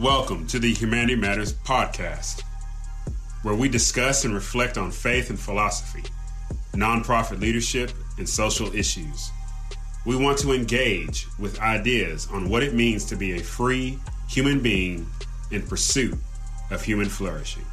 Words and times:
Welcome 0.00 0.48
to 0.48 0.58
the 0.58 0.74
Humanity 0.74 1.14
Matters 1.14 1.52
podcast, 1.52 2.42
where 3.44 3.54
we 3.54 3.68
discuss 3.68 4.24
and 4.24 4.34
reflect 4.34 4.76
on 4.76 4.90
faith 4.90 5.30
and 5.30 5.38
philosophy, 5.38 6.02
nonprofit 6.72 7.38
leadership, 7.38 7.92
and 8.18 8.28
social 8.28 8.74
issues. 8.74 9.30
We 10.04 10.16
want 10.16 10.38
to 10.38 10.50
engage 10.50 11.28
with 11.38 11.60
ideas 11.60 12.26
on 12.32 12.50
what 12.50 12.64
it 12.64 12.74
means 12.74 13.04
to 13.04 13.14
be 13.14 13.36
a 13.36 13.38
free 13.38 14.00
human 14.28 14.60
being 14.60 15.06
in 15.52 15.62
pursuit 15.62 16.18
of 16.72 16.82
human 16.82 17.08
flourishing. 17.08 17.64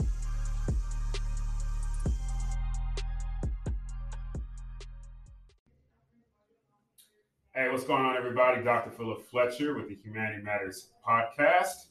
Hey, 7.55 7.67
what's 7.69 7.83
going 7.83 8.05
on, 8.05 8.15
everybody? 8.15 8.63
Dr. 8.63 8.91
Philip 8.91 9.23
Fletcher 9.23 9.73
with 9.73 9.89
the 9.89 9.95
Humanity 9.95 10.43
Matters 10.43 10.89
podcast, 11.03 11.87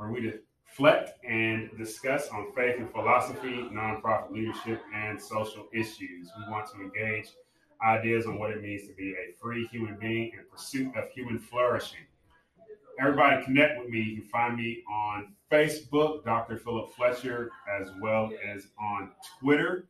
where 0.00 0.10
we 0.10 0.32
reflect 0.66 1.22
and 1.26 1.68
discuss 1.76 2.28
on 2.28 2.50
faith 2.56 2.76
and 2.78 2.90
philosophy, 2.90 3.68
nonprofit 3.70 4.32
leadership, 4.32 4.80
and 4.94 5.20
social 5.20 5.68
issues. 5.74 6.30
We 6.38 6.50
want 6.50 6.70
to 6.72 6.80
engage 6.80 7.28
ideas 7.84 8.24
on 8.24 8.38
what 8.38 8.50
it 8.50 8.62
means 8.62 8.88
to 8.88 8.94
be 8.94 9.10
a 9.10 9.34
free 9.42 9.66
human 9.66 9.98
being 10.00 10.32
in 10.32 10.40
pursuit 10.50 10.96
of 10.96 11.10
human 11.10 11.38
flourishing. 11.38 12.00
Everybody 12.98 13.44
connect 13.44 13.78
with 13.78 13.90
me. 13.90 14.00
You 14.00 14.22
can 14.22 14.30
find 14.30 14.56
me 14.56 14.82
on 14.90 15.34
Facebook, 15.52 16.24
Dr. 16.24 16.56
Philip 16.56 16.94
Fletcher, 16.94 17.50
as 17.78 17.90
well 18.00 18.30
as 18.46 18.68
on 18.80 19.10
Twitter 19.38 19.84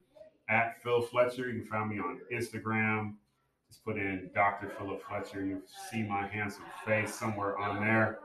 at 0.49 0.83
Phil 0.83 1.03
Fletcher. 1.03 1.49
You 1.49 1.61
can 1.61 1.69
find 1.69 1.89
me 1.89 2.01
on 2.01 2.19
Instagram. 2.33 3.15
Just 3.69 3.85
put 3.85 3.97
in 3.97 4.29
Dr. 4.35 4.73
Philip 4.77 5.03
Fletcher. 5.09 5.45
You'll 5.45 5.63
see 5.93 6.03
my 6.03 6.27
handsome 6.27 6.65
face 6.85 7.15
somewhere 7.15 7.57
on 7.59 7.81
there. 7.81 8.19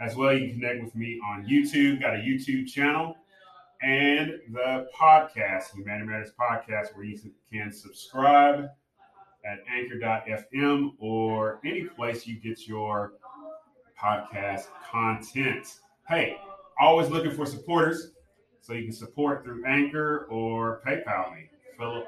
As 0.00 0.16
well, 0.16 0.32
you 0.32 0.48
can 0.48 0.60
connect 0.60 0.82
with 0.82 0.94
me 0.94 1.20
on 1.26 1.46
YouTube. 1.46 2.00
Got 2.00 2.14
a 2.14 2.18
YouTube 2.18 2.66
channel 2.66 3.16
and 3.82 4.32
the 4.52 4.88
podcast, 4.98 5.74
Humanity 5.74 6.06
Matters 6.06 6.32
Podcast, 6.38 6.94
where 6.94 7.04
you 7.04 7.18
can 7.52 7.70
subscribe 7.70 8.68
at 9.44 9.58
anchor.fm 9.70 10.92
or 10.98 11.60
any 11.64 11.84
place 11.84 12.26
you 12.26 12.36
get 12.36 12.66
your 12.66 13.14
podcast 14.00 14.66
content. 14.90 15.80
Hey, 16.08 16.36
always 16.80 17.08
looking 17.08 17.32
for 17.32 17.46
supporters. 17.46 18.12
So 18.62 18.74
you 18.74 18.84
can 18.84 18.92
support 18.92 19.42
through 19.42 19.64
Anchor 19.66 20.26
or 20.30 20.82
PayPal 20.86 21.34
me, 21.34 21.50
Philip 21.78 22.04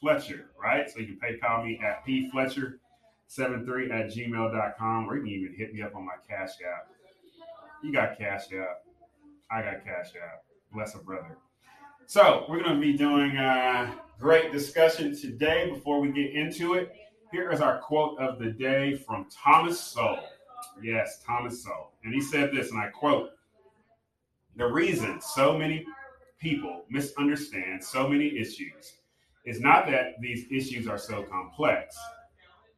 Fletcher, 0.00 0.50
right? 0.62 0.90
So 0.90 1.00
you 1.00 1.16
can 1.16 1.18
PayPal 1.18 1.64
me 1.64 1.80
at 1.82 2.06
pfletcher73 2.06 3.90
at 3.90 4.10
gmail.com 4.10 5.10
or 5.10 5.16
you 5.16 5.22
can 5.22 5.30
even 5.30 5.54
hit 5.56 5.72
me 5.72 5.82
up 5.82 5.94
on 5.96 6.04
my 6.04 6.12
Cash 6.28 6.50
App. 6.66 6.88
You 7.82 7.92
got 7.92 8.18
Cash 8.18 8.52
App. 8.52 8.82
I 9.50 9.62
got 9.62 9.84
Cash 9.84 10.12
App. 10.22 10.44
Bless 10.72 10.94
a 10.94 10.98
brother. 10.98 11.38
So 12.06 12.44
we're 12.48 12.62
going 12.62 12.74
to 12.74 12.80
be 12.80 12.92
doing 12.92 13.36
a 13.36 13.94
great 14.18 14.52
discussion 14.52 15.16
today. 15.16 15.70
Before 15.70 16.00
we 16.00 16.12
get 16.12 16.32
into 16.32 16.74
it, 16.74 16.92
here 17.32 17.50
is 17.50 17.60
our 17.60 17.78
quote 17.78 18.18
of 18.18 18.38
the 18.38 18.50
day 18.50 18.96
from 18.96 19.26
Thomas 19.30 19.80
Sowell. 19.80 20.28
Yes, 20.82 21.22
Thomas 21.26 21.62
Sowell. 21.62 21.92
And 22.04 22.12
he 22.12 22.20
said 22.20 22.50
this, 22.52 22.70
and 22.70 22.80
I 22.80 22.88
quote 22.88 23.30
The 24.56 24.66
reason 24.66 25.20
so 25.20 25.56
many 25.56 25.86
people 26.40 26.84
misunderstand 26.90 27.82
so 27.82 28.08
many 28.08 28.38
issues 28.38 28.94
is 29.46 29.60
not 29.60 29.86
that 29.86 30.20
these 30.20 30.46
issues 30.50 30.86
are 30.86 30.98
so 30.98 31.22
complex, 31.22 31.96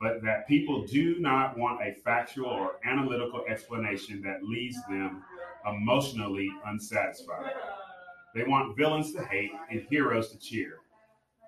but 0.03 0.21
that 0.21 0.49
people 0.49 0.85
do 0.85 1.21
not 1.21 1.57
want 1.57 1.81
a 1.81 1.95
factual 1.95 2.51
or 2.51 2.73
analytical 2.85 3.45
explanation 3.49 4.21
that 4.21 4.43
leaves 4.43 4.77
them 4.89 5.23
emotionally 5.65 6.51
unsatisfied. 6.67 7.53
They 8.35 8.43
want 8.43 8.77
villains 8.77 9.13
to 9.13 9.25
hate 9.25 9.53
and 9.71 9.87
heroes 9.89 10.31
to 10.33 10.39
cheer. 10.39 10.79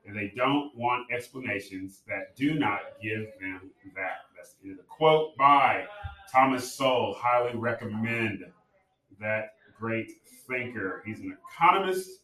And 0.07 0.17
they 0.17 0.33
don't 0.37 0.71
want 0.77 1.11
explanations 1.11 2.03
that 2.07 2.37
do 2.37 2.55
not 2.55 2.81
give 3.03 3.27
them 3.41 3.71
that. 3.97 4.27
That's 4.37 4.55
the 4.63 4.77
quote 4.89 5.37
by 5.37 5.87
Thomas 6.33 6.71
Sowell. 6.73 7.15
Highly 7.19 7.57
recommend 7.57 8.45
that 9.19 9.55
great 9.77 10.13
thinker. 10.47 11.03
He's 11.05 11.21
an 11.21 11.37
economist, 11.51 12.21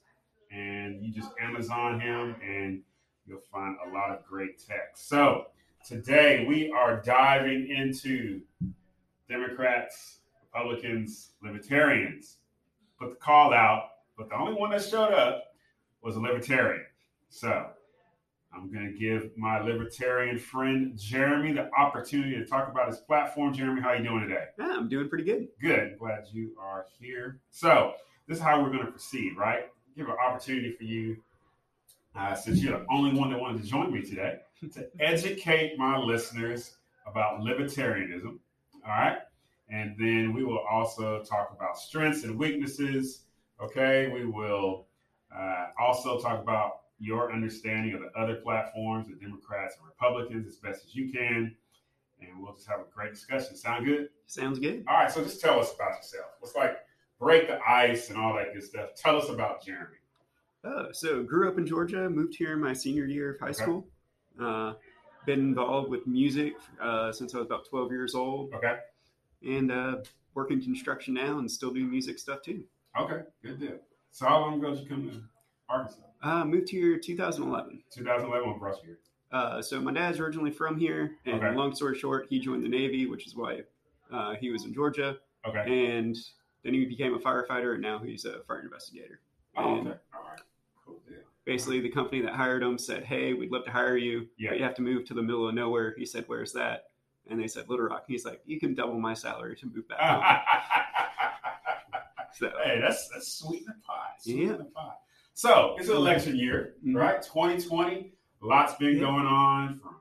and 0.53 1.03
you 1.03 1.13
just 1.13 1.31
Amazon 1.41 1.99
him 1.99 2.37
and 2.45 2.83
you'll 3.27 3.41
find 3.51 3.77
a 3.85 3.93
lot 3.93 4.11
of 4.11 4.25
great 4.27 4.63
text. 4.65 5.09
So 5.09 5.47
today 5.85 6.45
we 6.47 6.71
are 6.71 7.01
diving 7.01 7.69
into 7.69 8.41
Democrats, 9.29 10.19
Republicans, 10.43 11.33
Libertarians. 11.43 12.37
Put 12.99 13.11
the 13.11 13.17
call 13.17 13.55
out, 13.55 13.85
but 14.17 14.29
the 14.29 14.37
only 14.37 14.55
one 14.55 14.71
that 14.71 14.83
showed 14.83 15.13
up 15.13 15.45
was 16.03 16.17
a 16.17 16.21
Libertarian. 16.21 16.85
So 17.31 17.71
I'm 18.53 18.71
going 18.73 18.93
to 18.93 18.99
give 18.99 19.31
my 19.37 19.61
Libertarian 19.61 20.39
friend 20.39 20.99
Jeremy 20.99 21.53
the 21.53 21.71
opportunity 21.75 22.35
to 22.35 22.45
talk 22.45 22.69
about 22.69 22.89
his 22.89 22.99
platform. 22.99 23.55
Jeremy, 23.55 23.81
how 23.81 23.91
are 23.91 23.97
you 23.97 24.05
doing 24.05 24.29
today? 24.29 24.47
Yeah, 24.59 24.77
I'm 24.77 24.89
doing 24.89 25.09
pretty 25.09 25.25
good. 25.25 25.49
Good. 25.61 25.99
Glad 25.99 26.25
you 26.33 26.51
are 26.61 26.87
here. 26.99 27.41
So 27.51 27.95
this 28.27 28.39
is 28.39 28.43
how 28.43 28.63
we're 28.63 28.71
going 28.71 28.85
to 28.85 28.91
proceed, 28.91 29.37
right? 29.37 29.71
Give 29.97 30.09
an 30.09 30.17
opportunity 30.23 30.73
for 30.73 30.85
you 30.85 31.17
uh, 32.17 32.35
since 32.35 32.63
you're 32.63 32.79
the 32.79 32.87
only 32.91 33.19
one 33.19 33.31
that 33.31 33.41
wanted 33.41 33.63
to 33.63 33.69
join 33.69 33.93
me 33.93 34.03
today, 34.03 34.39
to 34.69 34.89
educate 35.01 35.79
my 35.79 35.99
listeners 35.99 36.77
about 37.07 37.41
libertarianism. 37.41 38.39
All 38.85 38.91
right. 38.91 39.19
And 39.69 39.95
then 39.99 40.33
we 40.35 40.45
will 40.45 40.63
also 40.71 41.23
talk 41.23 41.55
about 41.57 41.79
strengths 41.79 42.25
and 42.25 42.39
weaknesses. 42.39 43.23
Okay. 43.63 44.09
We 44.09 44.27
will 44.27 44.87
uh, 45.35 45.67
also 45.79 46.19
talk 46.21 46.43
about 46.43 46.81
your 46.99 47.33
understanding 47.33 47.95
of 47.95 48.01
the 48.01 48.11
other 48.19 48.37
platforms, 48.37 49.09
the 49.09 49.15
Democrats 49.15 49.77
and 49.79 49.87
Republicans, 49.87 50.47
as 50.47 50.57
best 50.57 50.85
as 50.85 50.95
you 50.95 51.11
can. 51.11 51.57
And 52.21 52.43
we'll 52.43 52.53
just 52.55 52.69
have 52.69 52.81
a 52.81 52.95
great 52.95 53.15
discussion. 53.15 53.57
Sound 53.57 53.87
good? 53.87 54.11
Sounds 54.27 54.59
good. 54.59 54.85
All 54.87 54.97
right. 54.97 55.11
So 55.11 55.23
just 55.23 55.41
tell 55.41 55.59
us 55.59 55.75
about 55.75 55.97
yourself. 55.97 56.27
Let's 56.43 56.55
like 56.55 56.77
break 57.19 57.49
the 57.49 57.59
ice 57.67 58.11
and 58.11 58.19
all 58.19 58.35
that 58.35 58.53
good 58.53 58.63
stuff. 58.65 58.91
Tell 58.97 59.17
us 59.17 59.31
about 59.31 59.65
Jeremy. 59.65 59.97
Oh, 60.65 60.89
so 60.93 61.23
grew 61.23 61.49
up 61.49 61.57
in 61.57 61.67
Georgia, 61.67 62.11
moved 62.11 62.35
here 62.37 62.53
in 62.53 62.61
my 62.61 62.75
senior 62.75 63.07
year 63.07 63.33
of 63.33 63.41
high 63.41 63.47
Okay. 63.47 63.63
school. 63.63 63.89
Uh, 64.41 64.75
been 65.27 65.41
involved 65.41 65.91
with 65.91 66.07
music 66.07 66.55
uh, 66.81 67.13
since 67.13 67.35
I 67.35 67.39
was 67.39 67.47
about 67.47 67.69
12 67.69 67.91
years 67.93 68.15
old, 68.15 68.55
Okay. 68.55 68.79
and 69.47 69.71
uh, 69.71 69.97
work 70.35 70.51
in 70.51 70.63
construction 70.63 71.13
now, 71.15 71.39
and 71.39 71.51
still 71.51 71.71
do 71.71 71.85
music 71.85 72.19
stuff 72.19 72.41
too. 72.43 72.65
Okay. 72.99 73.21
Good 73.43 73.61
deal. 73.61 73.79
So 74.13 74.27
how 74.27 74.41
long 74.41 74.59
ago 74.59 74.71
did 74.71 74.81
you 74.83 74.89
come 74.89 75.11
to 75.11 75.23
Arkansas? 75.69 76.01
Uh, 76.23 76.45
moved 76.47 76.71
here 76.71 76.99
2011. 76.99 77.83
2011 77.95 78.49
what 78.49 78.59
brought 78.59 78.77
you 78.83 78.89
here? 78.89 78.99
Uh, 79.31 79.61
so 79.61 79.79
my 79.81 79.93
dad's 79.93 80.19
originally 80.19 80.51
from 80.51 80.79
here, 80.79 81.17
and 81.27 81.35
Okay. 81.37 81.55
long 81.55 81.75
story 81.75 81.99
short, 81.99 82.27
he 82.31 82.39
joined 82.41 82.65
the 82.65 82.69
Navy, 82.69 83.07
which 83.07 83.27
is 83.27 83.37
why 83.37 83.61
uh, 84.11 84.35
he 84.37 84.51
was 84.51 84.65
in 84.65 84.73
Georgia, 84.73 85.19
Okay. 85.47 85.91
and 85.93 86.17
then 86.65 86.73
he 86.75 86.87
became 86.87 87.13
a 87.15 87.19
firefighter, 87.19 87.75
and 87.75 87.83
now 87.83 87.99
he's 87.99 88.25
a 88.25 88.41
fire 88.45 88.61
investigator. 88.61 89.21
Oh, 89.57 89.81
okay. 89.81 89.91
All 90.15 90.23
right. 90.25 90.41
Cool 90.85 91.01
deal. 91.07 91.19
Basically 91.51 91.81
the 91.81 91.89
company 91.89 92.21
that 92.23 92.33
hired 92.33 92.63
him 92.63 92.79
said, 92.79 93.03
"Hey, 93.05 93.33
we'd 93.35 93.51
love 93.51 93.65
to 93.65 93.73
hire 93.73 93.97
you, 93.97 94.29
Yeah. 94.39 94.51
but 94.51 94.59
you 94.59 94.65
have 94.65 94.75
to 94.77 94.83
move 94.83 95.05
to 95.07 95.15
the 95.15 95.23
middle 95.23 95.49
of 95.49 95.55
nowhere." 95.55 95.95
He 95.99 96.07
said, 96.07 96.25
"Where's 96.29 96.53
that?" 96.53 96.85
And 97.29 97.41
they 97.41 97.49
said, 97.49 97.69
"Little 97.69 97.87
Rock." 97.87 98.05
He's 98.07 98.25
like, 98.25 98.41
"You 98.47 98.61
can 98.61 98.75
double 98.75 99.01
my 99.01 99.15
salary 99.15 99.57
to 99.57 99.67
move 99.67 99.89
back 99.89 99.99
home." 100.01 100.23
So 102.33 102.49
hey, 102.65 102.81
that's 102.81 103.09
that's 103.09 103.27
sweet 103.33 103.63
in 103.63 103.67
the 103.67 103.75
pie. 103.85 104.13
Sweet 104.21 104.37
Yeah. 104.47 104.53
the 104.53 104.65
pie. 104.67 104.95
So 105.35 105.75
it's 105.79 105.89
an 105.89 105.97
election 105.97 106.37
year, 106.37 106.77
Mhm. 106.87 106.95
right? 106.95 107.21
2020. 107.21 108.15
Lots 108.41 108.75
been 108.77 108.95
Yeah. 108.95 109.01
going 109.01 109.27
on 109.27 109.81
from 109.81 109.97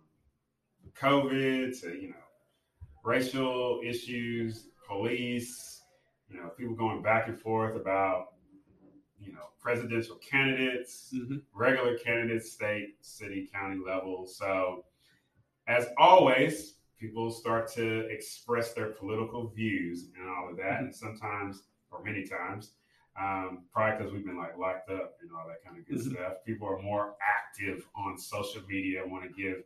COVID 0.95 1.81
to 1.81 1.99
you 1.99 2.09
know 2.09 2.15
racial 3.03 3.81
issues, 3.83 4.69
police, 4.87 5.81
you 6.29 6.37
know, 6.37 6.49
people 6.49 6.75
going 6.75 7.01
back 7.01 7.27
and 7.27 7.37
forth 7.39 7.75
about 7.75 8.35
you 9.19 9.31
know 9.33 9.47
presidential 9.61 10.15
candidates. 10.17 11.13
mhm. 11.13 11.41
regular 11.53 11.97
candidates, 11.97 12.51
state, 12.51 12.95
city, 13.01 13.49
county 13.51 13.79
level. 13.85 14.25
So, 14.25 14.85
as 15.67 15.87
always, 15.97 16.75
people 16.99 17.31
start 17.31 17.71
to 17.73 18.07
express 18.09 18.73
their 18.73 18.87
political 18.91 19.47
views 19.47 20.07
and 20.17 20.29
all 20.29 20.49
of 20.49 20.57
that. 20.57 20.81
And 20.81 20.93
sometimes, 20.93 21.63
or 21.91 22.03
many 22.03 22.23
times, 22.25 22.71
um, 23.19 23.65
probably 23.73 23.97
because 23.97 24.13
we've 24.13 24.25
been 24.25 24.37
like 24.37 24.57
locked 24.57 24.89
up 24.89 25.17
and 25.21 25.29
all 25.31 25.47
that 25.47 25.63
kind 25.63 25.77
of 25.77 25.85
good 25.87 25.97
Mhm. 25.99 26.11
stuff, 26.13 26.33
people 26.45 26.67
are 26.67 26.81
more 26.81 27.15
active 27.21 27.87
on 27.95 28.17
social 28.17 28.61
media, 28.67 29.05
want 29.05 29.23
to 29.23 29.29
give 29.29 29.63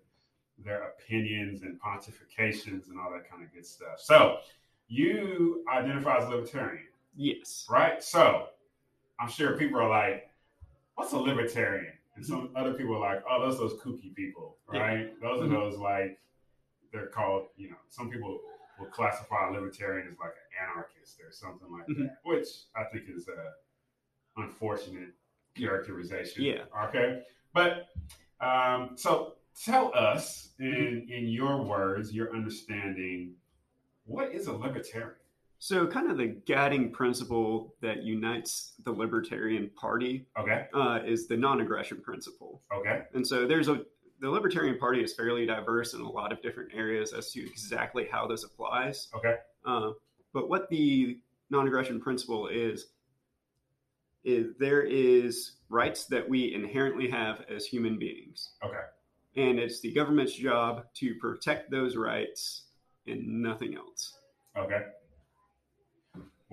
their 0.57 0.83
opinions 0.89 1.63
and 1.63 1.79
pontifications 1.81 2.87
and 2.89 2.99
all 2.99 3.11
that 3.11 3.29
kind 3.29 3.43
of 3.43 3.51
good 3.53 3.65
stuff. 3.65 3.99
So, 3.99 4.39
you 4.87 5.63
identify 5.71 6.17
as 6.17 6.29
libertarian 6.29 6.87
yes, 7.15 7.65
right? 7.69 8.03
So 8.03 8.49
I'm 9.19 9.29
sure 9.29 9.57
people 9.57 9.79
are 9.79 9.89
like, 9.89 10.29
what's 10.95 11.13
a 11.13 11.17
libertarian? 11.17 11.93
And 12.15 12.25
some 12.25 12.51
other 12.55 12.73
people 12.73 12.95
are 12.95 13.13
like, 13.15 13.23
oh, 13.29 13.41
those 13.41 13.57
those 13.57 13.73
kooky 13.81 14.13
people, 14.15 14.57
Yeah. 14.71 14.79
right? 14.81 15.21
Those 15.21 15.41
are 15.41 15.45
Mhm. 15.45 15.51
those 15.51 15.77
like 15.77 16.19
they're 16.91 17.07
called, 17.07 17.47
you 17.55 17.71
know, 17.71 17.77
some 17.89 18.11
people 18.11 18.39
will 18.79 18.85
classify 18.87 19.49
a 19.49 19.51
libertarian 19.51 20.07
as 20.11 20.17
like 20.19 20.29
an 20.33 20.67
anarchist 20.69 21.19
or 21.21 21.31
something 21.31 21.71
like 21.71 21.87
Mhm. 21.87 21.97
that, 22.07 22.17
which 22.23 22.47
I 22.75 22.83
think 22.85 23.09
is 23.09 23.27
a 23.27 23.53
unfortunate 24.37 25.13
characterization. 25.55 26.43
Yeah. 26.43 26.65
Okay. 26.87 27.23
But 27.53 27.89
um, 28.39 28.95
so 28.97 29.35
tell 29.63 29.91
us 29.95 30.53
in 30.59 31.07
in 31.09 31.27
your 31.29 31.63
words, 31.63 32.13
your 32.13 32.35
understanding, 32.35 33.35
what 34.05 34.31
is 34.31 34.47
a 34.47 34.53
libertarian? 34.53 35.15
So, 35.63 35.87
kind 35.87 36.11
of 36.11 36.17
the 36.17 36.27
guiding 36.27 36.91
principle 36.91 37.73
that 37.79 38.03
unites 38.03 38.73
the 38.83 38.91
Libertarian 38.91 39.69
Party 39.77 40.27
Okay. 40.37 40.67
uh, 40.73 40.99
is 41.05 41.29
the 41.29 41.37
non-aggression 41.37 42.01
principle. 42.01 42.61
Okay. 42.75 43.03
And 43.13 43.25
so, 43.25 43.47
there's 43.47 43.69
a 43.69 43.85
the 44.19 44.29
Libertarian 44.29 44.77
Party 44.77 45.01
is 45.01 45.13
fairly 45.13 45.45
diverse 45.45 45.93
in 45.93 46.01
a 46.01 46.09
lot 46.09 46.33
of 46.33 46.41
different 46.41 46.73
areas 46.73 47.13
as 47.13 47.31
to 47.31 47.39
exactly 47.49 48.09
how 48.11 48.27
this 48.27 48.43
applies. 48.43 49.07
Okay. 49.15 49.35
Uh, 49.65 49.91
but 50.33 50.49
what 50.49 50.69
the 50.69 51.19
non-aggression 51.49 52.01
principle 52.01 52.49
is 52.49 52.87
is 54.25 54.47
there 54.59 54.81
is 54.81 55.53
rights 55.69 56.07
that 56.07 56.27
we 56.27 56.53
inherently 56.53 57.09
have 57.09 57.45
as 57.49 57.65
human 57.65 57.97
beings. 57.97 58.49
Okay. 58.65 58.83
And 59.37 59.59
it's 59.59 59.79
the 59.79 59.93
government's 59.93 60.33
job 60.33 60.87
to 60.95 61.15
protect 61.21 61.71
those 61.71 61.95
rights 61.95 62.63
and 63.07 63.41
nothing 63.41 63.75
else. 63.75 64.17
Okay. 64.57 64.81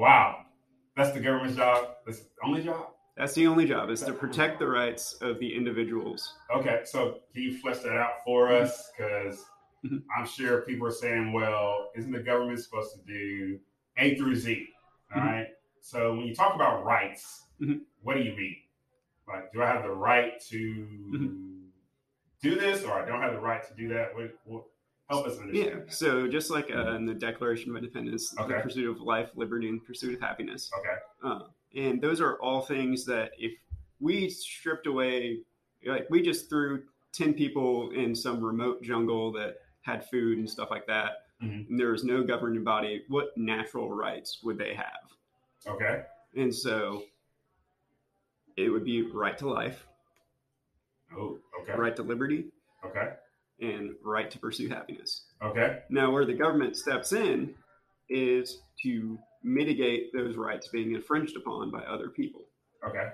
Wow. 0.04 0.46
That's 0.96 1.12
the 1.12 1.20
government's 1.20 1.56
job. 1.58 1.88
That's 2.06 2.20
the 2.20 2.28
only 2.42 2.62
job. 2.64 2.86
That's 3.18 3.34
the 3.34 3.46
only 3.46 3.66
job 3.66 3.90
is 3.90 4.00
to 4.04 4.14
protect 4.14 4.58
the 4.58 4.66
rights 4.66 5.12
of 5.20 5.38
the 5.38 5.54
individuals. 5.54 6.36
Okay, 6.56 6.80
so 6.84 7.18
can 7.34 7.42
you 7.42 7.58
flesh 7.58 7.80
that 7.80 7.98
out 7.98 8.24
for 8.24 8.50
us? 8.50 8.90
Because 8.96 9.44
Mhm. 9.84 10.02
I'm 10.16 10.26
sure 10.26 10.62
people 10.62 10.86
are 10.86 10.90
saying, 10.90 11.34
well, 11.34 11.90
isn't 11.94 12.12
the 12.12 12.22
government 12.22 12.60
supposed 12.60 12.94
to 12.96 13.02
do 13.02 13.60
A 13.98 14.16
through 14.16 14.36
Z? 14.36 14.72
All 15.14 15.20
Mhm. 15.20 15.26
right. 15.26 15.48
So 15.82 16.14
when 16.16 16.24
you 16.26 16.34
talk 16.34 16.54
about 16.54 16.82
rights, 16.82 17.46
Mhm. 17.60 17.82
what 18.00 18.14
do 18.16 18.22
you 18.22 18.34
mean? 18.34 18.56
Like, 19.28 19.52
do 19.52 19.62
I 19.62 19.66
have 19.66 19.82
the 19.82 19.90
right 19.92 20.40
to 20.48 20.86
Mm-hmm. 21.12 21.68
do 22.40 22.54
this, 22.54 22.84
or 22.84 22.94
I 22.94 23.04
don't 23.04 23.20
have 23.20 23.34
the 23.34 23.40
right 23.40 23.62
to 23.68 23.74
do 23.74 23.88
that? 23.88 24.14
What, 24.14 24.34
what, 24.44 24.64
help 25.10 25.26
us 25.26 25.38
understand. 25.38 25.56
Yeah. 25.56 25.74
that. 25.80 25.92
So 25.92 26.26
just 26.28 26.50
like 26.50 26.70
uh, 26.74 26.92
in 26.94 27.04
the 27.04 27.14
Declaration 27.14 27.70
of 27.70 27.76
Independence, 27.76 28.34
Okay. 28.38 28.54
the 28.56 28.60
pursuit 28.60 28.88
of 28.88 29.00
life, 29.00 29.30
liberty, 29.34 29.68
and 29.68 29.84
pursuit 29.84 30.14
of 30.14 30.20
happiness. 30.20 30.70
Okay. 30.78 30.96
Uh, 31.22 31.40
and 31.76 32.00
those 32.00 32.20
are 32.20 32.36
all 32.40 32.60
things 32.62 33.04
that 33.06 33.32
if 33.38 33.52
we 34.00 34.28
stripped 34.30 34.86
away, 34.86 35.40
like 35.84 36.06
we 36.10 36.22
just 36.22 36.48
threw 36.48 36.84
10 37.12 37.34
people 37.34 37.90
in 37.90 38.14
some 38.14 38.42
remote 38.42 38.82
jungle 38.82 39.32
that 39.32 39.56
had 39.82 40.08
food 40.08 40.38
and 40.38 40.48
stuff 40.48 40.70
like 40.70 40.86
that, 40.86 41.26
Mhm. 41.42 41.68
and 41.68 41.78
there 41.78 41.90
was 41.90 42.04
no 42.04 42.22
governing 42.22 42.62
body, 42.64 43.04
what 43.08 43.36
natural 43.36 43.90
rights 43.90 44.40
would 44.42 44.58
they 44.58 44.74
have? 44.74 45.10
Okay. 45.66 46.04
And 46.36 46.54
so 46.54 47.02
it 48.56 48.68
would 48.68 48.84
be 48.84 49.02
right 49.02 49.36
to 49.38 49.48
life, 49.48 49.86
Oh. 51.16 51.38
Okay. 51.62 51.72
right 51.74 51.96
to 51.96 52.02
liberty, 52.02 52.50
Okay. 52.84 53.14
And 53.60 53.94
right 54.02 54.30
to 54.30 54.38
pursue 54.38 54.68
happiness. 54.68 55.24
Okay. 55.42 55.80
Now, 55.90 56.10
where 56.10 56.24
the 56.24 56.34
government 56.34 56.76
steps 56.76 57.12
in 57.12 57.54
is 58.08 58.58
to 58.82 59.18
mitigate 59.42 60.12
those 60.12 60.36
rights 60.36 60.68
being 60.68 60.94
infringed 60.94 61.36
upon 61.36 61.70
by 61.70 61.80
other 61.80 62.08
people. 62.08 62.42
Okay. 62.86 63.08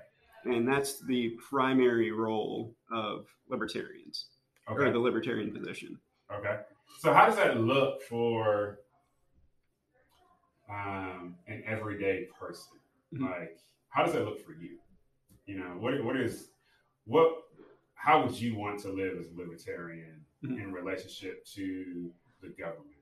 And 0.45 0.67
that's 0.67 1.01
the 1.07 1.37
primary 1.51 2.13
role 2.13 2.75
of 2.93 3.27
libertarians 3.49 4.27
or 4.69 4.81
Okay. 4.81 4.93
the 4.93 4.99
libertarian 4.99 5.53
position. 5.53 5.99
Okay. 6.33 6.61
So 7.01 7.13
how 7.13 7.27
does 7.27 7.37
that 7.37 7.59
look 7.61 8.03
for 8.03 8.79
um, 10.69 11.37
an 11.47 11.63
everyday 11.67 12.27
person? 12.39 12.79
Mhm. 13.15 13.23
Like, 13.31 13.59
how 13.91 14.05
does 14.05 14.15
that 14.15 14.25
look 14.25 14.41
for 14.45 14.53
you? 14.53 14.79
You 15.47 15.59
know, 15.59 15.77
what 15.79 16.03
what 16.03 16.17
is 16.17 16.51
what? 17.05 17.45
How 17.95 18.25
would 18.25 18.39
you 18.41 18.57
want 18.57 18.81
to 18.81 18.89
live 18.93 19.17
as 19.19 19.29
a 19.31 19.35
libertarian 19.37 20.25
Mhm. 20.47 20.63
in 20.63 20.73
relationship 20.73 21.45
to 21.45 22.13
the 22.41 22.49
government? 22.49 22.93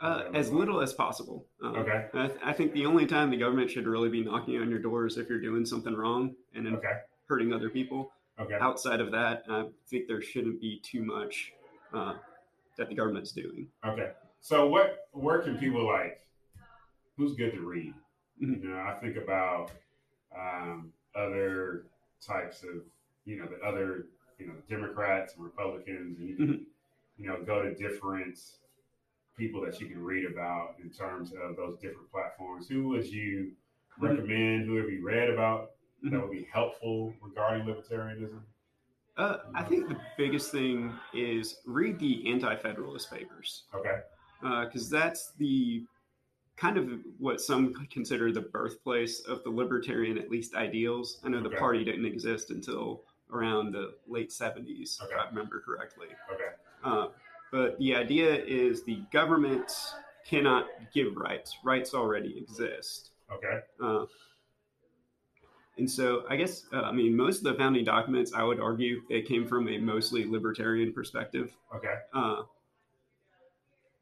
Uh, 0.00 0.24
as 0.34 0.50
little 0.52 0.80
as 0.80 0.92
possible. 0.92 1.46
Uh, 1.62 1.68
Okay. 1.76 2.08
I, 2.12 2.26
th- 2.26 2.40
I 2.42 2.52
think 2.52 2.72
the 2.72 2.86
only 2.86 3.06
time 3.06 3.30
the 3.30 3.36
government 3.36 3.70
should 3.70 3.86
really 3.86 4.08
be 4.08 4.22
knocking 4.24 4.60
on 4.60 4.68
your 4.68 4.80
door 4.80 5.06
is 5.06 5.16
if 5.16 5.28
you're 5.28 5.40
doing 5.40 5.64
something 5.64 5.94
wrong 5.94 6.34
and 6.54 6.66
then 6.66 6.74
Okay. 6.76 7.00
hurting 7.28 7.52
other 7.52 7.70
people. 7.70 8.12
Okay. 8.38 8.54
Outside 8.60 9.00
of 9.00 9.12
that, 9.12 9.44
I 9.48 9.68
think 9.86 10.08
there 10.08 10.20
shouldn't 10.20 10.60
be 10.60 10.80
too 10.80 11.04
much 11.04 11.52
uh, 11.92 12.14
that 12.76 12.88
the 12.88 12.94
government's 12.94 13.32
doing. 13.32 13.70
Okay. 13.84 14.12
So 14.40 14.66
what 14.66 15.08
where 15.12 15.40
can 15.40 15.56
people 15.58 15.86
like 15.86 16.26
who's 17.16 17.34
good 17.36 17.52
to 17.52 17.60
read? 17.60 17.94
Mhm. 18.40 18.62
You 18.62 18.68
know, 18.70 18.80
I 18.80 18.94
think 18.94 19.16
about 19.16 19.70
um, 20.36 20.92
other 21.14 21.86
types 22.20 22.64
of 22.64 22.82
you 23.24 23.36
know, 23.38 23.46
the 23.46 23.64
other, 23.64 24.06
you 24.42 24.48
know, 24.48 24.54
Democrats 24.68 25.34
and 25.34 25.44
Republicans 25.44 26.18
and 26.18 26.28
you 26.28 26.36
can, 26.36 26.66
you 27.16 27.28
know, 27.28 27.42
go 27.42 27.62
to 27.62 27.74
different 27.74 28.38
people 29.36 29.60
that 29.64 29.80
you 29.80 29.86
can 29.86 30.02
read 30.02 30.26
about 30.26 30.74
in 30.82 30.90
terms 30.90 31.32
of 31.32 31.56
those 31.56 31.78
different 31.80 32.10
platforms. 32.10 32.68
Who 32.68 32.88
would 32.88 33.06
you 33.06 33.52
Mhm. 33.98 34.02
recommend? 34.10 34.66
Who 34.66 34.76
have 34.76 34.90
you 34.90 35.02
read 35.04 35.30
about 35.30 35.72
that 36.02 36.10
Mhm. 36.12 36.22
would 36.22 36.32
be 36.32 36.44
helpful 36.44 37.14
regarding 37.22 37.66
libertarianism? 37.66 38.42
Uh, 39.16 39.38
I 39.54 39.62
think 39.62 39.88
the 39.88 40.00
biggest 40.16 40.50
thing 40.50 40.92
is 41.12 41.60
read 41.66 41.98
the 41.98 42.26
anti-federalist 42.30 43.10
papers 43.10 43.64
Okay. 43.74 44.02
because 44.40 44.90
that's 44.90 45.32
the 45.34 45.86
kind 46.56 46.76
of 46.76 47.04
what 47.18 47.40
some 47.40 47.72
consider 47.90 48.32
the 48.32 48.40
birthplace 48.40 49.20
of 49.20 49.42
the 49.44 49.50
libertarian, 49.50 50.18
at 50.18 50.30
least 50.30 50.54
ideals. 50.54 51.20
I 51.22 51.28
know 51.28 51.40
the 51.40 51.48
Okay. 51.48 51.58
party 51.58 51.84
didn't 51.84 52.06
exist 52.06 52.50
until 52.50 53.04
around 53.32 53.72
the 53.72 53.94
late 54.06 54.30
'70s, 54.30 55.00
Okay. 55.02 55.12
if 55.14 55.20
I 55.20 55.28
remember 55.28 55.60
correctly. 55.60 56.08
Okay. 56.32 56.50
Uh, 56.84 57.08
but 57.50 57.78
the 57.78 57.94
idea 57.94 58.32
is 58.44 58.84
the 58.84 59.02
government 59.12 59.70
cannot 60.26 60.66
give 60.94 61.16
rights; 61.16 61.56
rights 61.64 61.94
already 61.94 62.36
exist. 62.38 63.10
Okay. 63.30 63.60
Uh, 63.82 64.06
and 65.78 65.90
so, 65.90 66.24
I 66.28 66.36
guess, 66.36 66.66
uh, 66.72 66.82
I 66.82 66.92
mean, 66.92 67.16
most 67.16 67.38
of 67.38 67.44
the 67.44 67.54
founding 67.54 67.84
documents, 67.84 68.32
I 68.34 68.42
would 68.44 68.60
argue, 68.60 69.02
they 69.08 69.22
came 69.22 69.46
from 69.46 69.68
a 69.68 69.78
mostly 69.78 70.26
libertarian 70.26 70.92
perspective. 70.92 71.56
Okay. 71.74 71.94
Uh, 72.12 72.42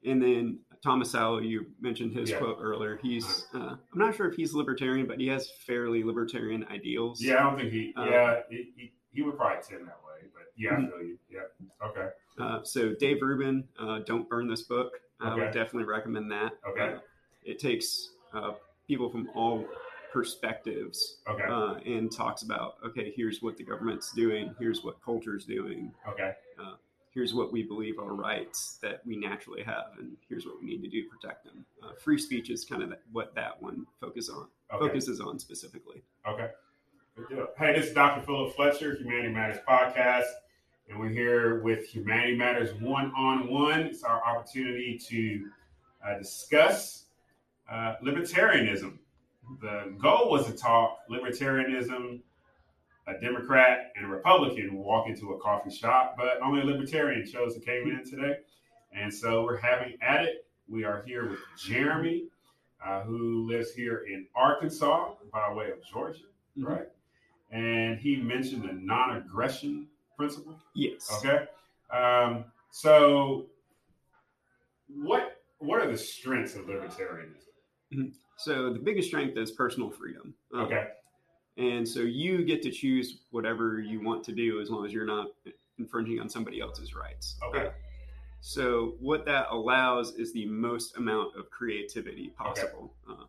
and 0.05 0.21
then 0.21 0.59
Thomas 0.83 1.12
Sowell, 1.12 1.44
you 1.44 1.67
mentioned 1.81 2.12
his 2.12 2.31
Yeah. 2.31 2.38
quote 2.38 2.59
earlier. 2.61 2.99
He's, 3.03 3.47
uh, 3.55 3.76
I'm 3.93 3.99
not 3.99 4.16
sure 4.16 4.28
if 4.28 4.35
he's 4.35 4.52
libertarian, 4.52 5.07
but 5.07 5.21
he 5.21 5.28
has 5.28 5.49
fairly 5.64 6.02
libertarian 6.02 6.64
ideals. 6.71 7.23
Yeah, 7.23 7.38
I 7.38 7.43
don't 7.50 7.59
think 7.61 7.73
he. 7.73 7.93
Um, 7.97 8.09
yeah, 8.09 8.40
he, 8.50 8.73
he, 8.76 8.93
he 9.12 9.23
would 9.23 9.37
probably 9.37 9.62
tend 9.62 9.87
that 9.88 10.00
way, 10.07 10.29
but 10.33 10.52
yeah, 10.57 10.71
Mhm. 10.76 10.87
I 10.87 10.90
feel 10.90 11.02
you. 11.02 11.19
Yeah. 11.31 11.40
Okay. 11.83 12.09
Uh, 12.38 12.62
so 12.62 12.95
Dave 12.95 13.21
Rubin, 13.23 13.69
uh, 13.79 14.00
don't 14.00 14.29
burn 14.29 14.47
this 14.49 14.62
book. 14.62 15.00
I 15.21 15.35
would 15.35 15.52
definitely 15.52 15.85
recommend 15.85 16.31
that. 16.33 16.52
Okay. 16.67 16.95
Uh, 16.95 17.00
it 17.45 17.59
takes 17.59 18.12
uh, 18.33 18.55
people 18.87 19.11
from 19.11 19.29
all 19.35 19.67
perspectives 20.12 21.21
Okay. 21.29 21.45
uh, 21.45 21.75
and 21.87 22.11
talks 22.11 22.43
about 22.43 22.76
okay, 22.85 23.12
here's 23.14 23.43
what 23.43 23.57
the 23.57 23.64
government's 23.64 24.12
doing, 24.12 24.55
here's 24.59 24.83
what 24.85 25.00
culture's 25.02 25.45
doing, 25.45 25.93
okay. 26.07 26.35
here's 27.12 27.35
what 27.35 27.50
we 27.52 27.62
believe 27.64 27.99
are 27.99 28.14
rights 28.14 28.79
that 28.83 29.05
we 29.05 29.17
naturally 29.17 29.62
have, 29.64 29.87
and 29.99 30.17
here's 30.29 30.47
what 30.47 30.61
we 30.61 30.67
need 30.67 30.81
to 30.83 30.88
do 30.88 31.02
to 31.02 31.09
protect 31.09 31.45
them. 31.45 31.64
Uh, 31.83 31.93
free 31.95 32.17
speech 32.19 32.50
is 32.50 32.64
kind 32.64 32.83
of 32.85 32.95
what 33.12 33.35
that 33.35 33.61
one 33.61 33.85
focus 34.00 34.29
on 34.29 34.47
Okay. 34.73 34.87
focuses 34.87 35.21
on 35.21 35.38
specifically. 35.38 36.02
Okay. 36.26 36.50
Hey, 37.29 37.75
this 37.79 37.89
is 37.89 37.93
Dr. 37.93 38.25
Philip 38.25 38.55
Fletcher, 38.57 38.97
Humanity 38.97 39.29
Matters 39.29 39.59
Podcast, 39.69 40.25
and 40.89 40.99
we're 40.99 41.11
here 41.11 41.61
with 41.62 41.85
Humanity 41.87 42.35
Matters 42.35 42.73
One 42.81 43.12
on 43.15 43.47
One. 43.49 43.81
It's 43.81 44.03
our 44.03 44.25
opportunity 44.25 44.99
to 45.09 45.47
uh, 46.07 46.19
discuss 46.19 47.05
uh, 47.71 47.97
libertarianism. 48.03 48.97
The 49.61 49.95
goal 49.99 50.31
was 50.31 50.47
to 50.47 50.53
talk 50.53 50.99
libertarianism. 51.11 52.21
A 53.07 53.21
Democrat 53.21 53.93
and 53.97 54.07
a 54.07 54.09
Republican 54.09 54.75
walk 54.77 55.09
into 55.09 55.33
a 55.33 55.39
coffee 55.41 55.71
shop, 55.71 56.15
but 56.17 56.41
only 56.43 56.62
a 56.62 56.65
libertarian 56.65 57.27
chose 57.27 57.55
to 57.55 57.61
came 57.61 57.89
in 57.89 58.09
today. 58.09 58.37
And 58.93 59.12
so 59.12 59.45
we're 59.45 59.59
having 59.59 59.95
at 60.00 60.25
it. 60.25 60.47
We 60.69 60.85
are 60.85 61.03
here 61.07 61.29
with 61.29 61.41
Jeremy, 61.59 62.29
uh, 62.85 63.03
who 63.03 63.47
lives 63.47 63.73
here 63.73 64.05
in 64.09 64.27
Arkansas 64.35 65.15
by 65.33 65.53
way 65.53 65.71
of 65.71 65.85
Georgia 65.85 66.21
Mhm. 66.59 66.67
right? 66.67 66.89
And 67.50 67.99
he 67.99 68.16
mentioned 68.16 68.62
the 68.62 68.73
non-aggression 68.73 69.88
principle. 70.16 70.54
Yes. 70.75 71.11
Okay, 71.19 71.47
um, 71.92 72.45
so 72.71 73.47
what 74.88 75.37
what 75.59 75.80
are 75.80 75.90
the 75.90 75.99
strengths 75.99 76.54
of 76.54 76.66
libertarianism? 76.66 78.12
So 78.37 78.73
the 78.73 78.78
biggest 78.78 79.09
strength 79.09 79.37
is 79.37 79.50
personal 79.50 79.90
freedom. 79.90 80.33
Um, 80.54 80.61
Okay, 80.61 80.88
And 81.59 81.87
so 81.87 82.00
you 82.00 82.45
get 82.45 82.62
to 82.62 82.71
choose 82.71 83.23
whatever 83.30 83.80
you 83.80 84.00
want 84.02 84.25
to 84.25 84.33
do 84.33 84.61
as 84.61 84.71
long 84.71 84.87
as 84.87 84.92
you're 84.92 85.04
not 85.07 85.28
infringing 85.78 86.21
on 86.21 86.28
somebody 86.28 86.61
else's 86.61 86.95
rights. 86.95 87.37
Okay. 87.49 87.66
Uh, 87.66 87.71
So 88.42 88.95
what 89.00 89.26
that 89.26 89.49
allows 89.50 90.14
is 90.14 90.33
the 90.33 90.47
most 90.47 90.97
amount 90.97 91.37
of 91.37 91.50
creativity 91.50 92.28
possible. 92.38 92.95
Uh, 93.09 93.25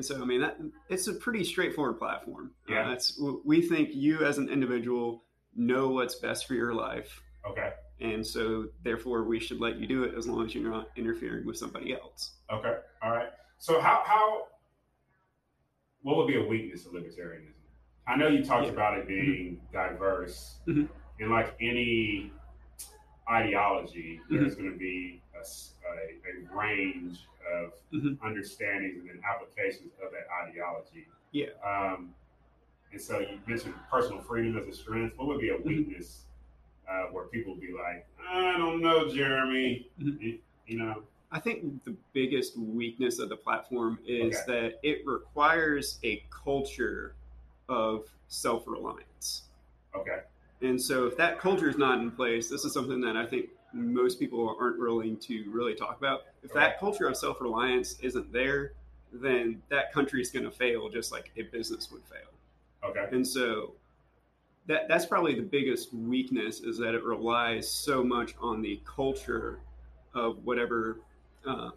and 0.00 0.06
so, 0.06 0.22
I 0.22 0.24
mean, 0.24 0.40
that 0.40 0.56
it's 0.88 1.08
a 1.08 1.12
pretty 1.12 1.44
straightforward 1.44 1.98
platform. 1.98 2.52
Uh, 2.66 2.72
Yeah. 2.72 2.92
it's 2.92 3.20
we 3.44 3.60
think 3.60 3.90
you 3.92 4.24
as 4.24 4.38
an 4.38 4.48
individual 4.48 5.24
know 5.54 5.88
what's 5.90 6.14
best 6.14 6.46
for 6.48 6.54
your 6.54 6.72
life, 6.72 7.20
Okay. 7.44 7.74
and 8.00 8.26
so 8.26 8.68
therefore 8.82 9.24
we 9.24 9.38
should 9.38 9.60
let 9.60 9.76
you 9.76 9.86
do 9.86 10.04
it 10.04 10.14
as 10.14 10.26
long 10.26 10.46
as 10.46 10.54
you're 10.54 10.70
not 10.70 10.88
interfering 10.96 11.44
with 11.44 11.58
somebody 11.58 11.92
else. 11.92 12.38
Okay. 12.50 12.78
All 13.02 13.10
right. 13.10 13.28
So 13.58 13.78
how 13.78 14.02
how 14.06 14.46
what 16.00 16.16
would 16.16 16.28
be 16.28 16.36
a 16.42 16.46
weakness 16.46 16.86
of 16.86 16.92
libertarianism? 16.92 17.52
I 18.06 18.16
know 18.16 18.28
you 18.28 18.42
talked 18.42 18.68
Yeah. 18.68 18.72
about 18.72 18.96
it 18.98 19.06
being 19.06 19.60
diverse, 19.70 20.60
Mhm. 20.66 20.88
and 21.20 21.30
like 21.30 21.54
any 21.60 22.32
ideology, 23.30 24.20
Mm-hmm. 24.24 24.36
there's 24.36 24.54
going 24.56 24.72
to 24.72 24.78
be 24.78 25.20
a 25.34 26.54
range 26.54 27.26
of 27.52 27.72
Mhm. 27.92 28.18
understandings 28.22 29.00
and 29.00 29.08
then 29.08 29.22
applications 29.24 29.92
of 30.04 30.12
that 30.12 30.26
ideology. 30.44 31.06
Yeah. 31.32 31.48
Um, 31.64 32.14
and 32.92 33.00
so 33.00 33.20
you 33.20 33.40
mentioned 33.46 33.74
personal 33.90 34.20
freedom 34.22 34.56
as 34.58 34.66
a 34.66 34.72
strength. 34.72 35.16
What 35.16 35.28
would 35.28 35.40
be 35.40 35.48
a 35.50 35.54
Mm-hmm. 35.54 35.68
weakness 35.68 36.24
uh, 36.88 37.04
where 37.12 37.24
people 37.26 37.52
would 37.52 37.60
be 37.60 37.72
like, 37.72 38.06
I 38.28 38.56
don't 38.58 38.80
know, 38.82 39.08
Jeremy. 39.08 39.88
Mhm. 40.00 40.20
You, 40.20 40.38
you 40.66 40.78
know, 40.78 41.02
I 41.32 41.38
think 41.38 41.84
the 41.84 41.96
biggest 42.12 42.56
weakness 42.58 43.18
of 43.20 43.28
the 43.28 43.36
platform 43.36 43.98
is 44.04 44.44
that 44.46 44.80
it 44.82 45.06
requires 45.06 45.98
a 46.02 46.22
culture 46.30 47.14
of 47.68 48.08
self 48.28 48.66
reliance. 48.66 49.44
okay. 49.94 50.22
And 50.62 50.80
so, 50.80 51.06
if 51.06 51.16
that 51.16 51.38
culture 51.38 51.68
is 51.68 51.78
not 51.78 52.00
in 52.00 52.10
place, 52.10 52.48
this 52.48 52.64
is 52.64 52.72
something 52.72 53.00
that 53.00 53.16
I 53.16 53.24
think 53.26 53.48
most 53.72 54.18
people 54.18 54.56
aren't 54.60 54.78
willing 54.78 55.16
to 55.18 55.44
really 55.50 55.74
talk 55.74 55.98
about. 55.98 56.22
If 56.42 56.52
that 56.52 56.78
culture 56.78 57.08
of 57.08 57.16
self 57.16 57.40
reliance 57.40 57.98
isn't 58.00 58.32
there, 58.32 58.72
then 59.12 59.62
that 59.70 59.92
country 59.92 60.20
is 60.20 60.30
going 60.30 60.44
to 60.44 60.50
fail 60.50 60.88
just 60.88 61.12
like 61.12 61.30
a 61.36 61.42
business 61.42 61.90
would 61.90 62.02
fail. 62.04 62.90
Okay. 62.90 63.06
And 63.14 63.26
so, 63.26 63.72
that, 64.66 64.86
that's 64.88 65.06
probably 65.06 65.34
the 65.34 65.42
biggest 65.42 65.92
weakness 65.94 66.60
is 66.60 66.78
that 66.78 66.94
it 66.94 67.02
relies 67.02 67.68
so 67.68 68.04
much 68.04 68.34
on 68.40 68.60
the 68.62 68.80
culture 68.84 69.60
of 70.14 70.44
whatever 70.44 70.98
uh, 71.46 71.70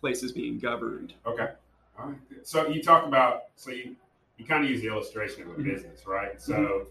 place 0.00 0.22
is 0.22 0.32
being 0.32 0.58
governed. 0.58 1.14
Okay. 1.26 1.48
All 1.98 2.06
right. 2.06 2.18
So 2.42 2.68
you 2.68 2.82
talk 2.82 3.06
about 3.06 3.44
so 3.56 3.70
you 3.70 3.96
you 4.38 4.46
kind 4.46 4.64
of 4.64 4.70
use 4.70 4.80
the 4.80 4.88
illustration 4.88 5.42
of 5.42 5.50
a 5.50 5.54
Mhm. 5.54 5.64
business, 5.64 6.06
right? 6.06 6.40
So 6.40 6.86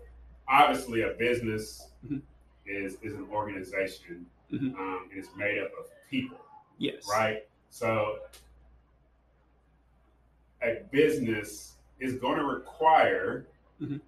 obviously 0.62 1.02
a 1.04 1.14
business 1.18 1.90
Mhm. 2.06 2.22
is 2.66 2.96
is 3.02 3.14
an 3.16 3.28
organization 3.32 4.26
Mhm. 4.52 4.76
um, 4.78 5.10
and 5.10 5.18
it's 5.20 5.34
made 5.36 5.58
up 5.60 5.72
of 5.80 5.90
people, 6.10 6.40
Yes. 6.78 7.08
right? 7.10 7.48
So 7.70 8.20
a 10.62 10.84
business 10.92 11.78
is 12.00 12.16
going 12.16 12.38
to 12.38 12.44
require 12.46 13.46
Mhm. 13.80 14.02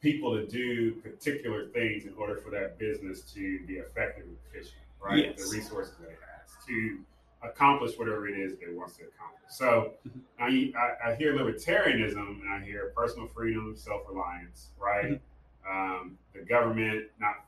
people 0.00 0.36
to 0.36 0.46
do 0.46 0.94
particular 1.00 1.68
things 1.68 2.04
in 2.04 2.14
order 2.14 2.36
for 2.36 2.50
that 2.50 2.78
business 2.78 3.22
to 3.32 3.64
be 3.66 3.78
effective 3.78 4.24
and 4.26 4.36
efficient, 4.50 4.82
right? 5.00 5.24
Yes. 5.26 5.50
The 5.50 5.56
resources 5.56 5.96
that 5.98 6.10
it 6.10 6.18
has 6.20 6.64
to 6.66 7.04
accomplish 7.42 7.96
whatever 7.98 8.28
it 8.28 8.38
is 8.38 8.58
they 8.58 8.66
it 8.66 8.76
wants 8.76 8.96
to 8.96 9.04
accomplish. 9.04 9.50
So 9.50 9.94
Mhm. 10.06 10.20
I, 10.40 10.78
I, 10.78 11.10
I 11.10 11.14
hear 11.14 11.34
libertarianism 11.34 12.40
and 12.40 12.48
I 12.50 12.60
hear 12.64 12.92
personal 12.96 13.26
freedom, 13.28 13.76
self 13.76 14.02
reliance, 14.08 14.70
right? 14.78 15.20
Um, 15.68 16.18
the 16.32 16.40
government 16.42 17.10
not 17.20 17.44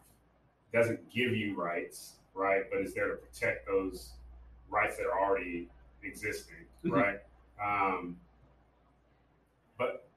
doesn't 0.72 1.10
give 1.10 1.34
you 1.34 1.54
rights, 1.60 2.16
right? 2.34 2.62
But 2.70 2.82
is 2.82 2.94
there 2.94 3.08
to 3.08 3.16
protect 3.16 3.66
those 3.66 4.14
rights 4.68 4.96
that 4.98 5.06
are 5.06 5.20
already 5.20 5.68
existing, 6.02 6.64
Mhm. 6.84 6.92
right? 6.92 7.20
Um, 7.60 8.18
but 9.76 10.08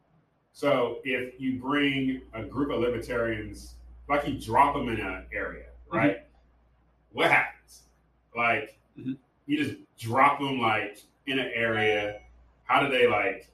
so 0.52 1.00
if 1.04 1.40
you 1.40 1.60
bring 1.60 2.22
a 2.34 2.44
group 2.44 2.72
of 2.72 2.80
libertarians, 2.80 3.76
like 4.08 4.28
you 4.28 4.40
drop 4.40 4.76
them 4.76 4.90
in 4.90 5.00
an 5.00 5.26
area, 5.34 5.70
right? 5.90 6.24
What 7.12 7.32
happens? 7.32 7.84
Like 8.36 8.78
Mhm. 8.98 9.18
You 9.48 9.64
just 9.64 9.76
drop 9.98 10.40
them 10.40 10.60
like 10.60 11.00
in 11.28 11.40
an 11.40 11.52
area. 11.54 12.20
How 12.66 12.82
do 12.86 12.90
they 12.90 13.08
like? 13.08 13.48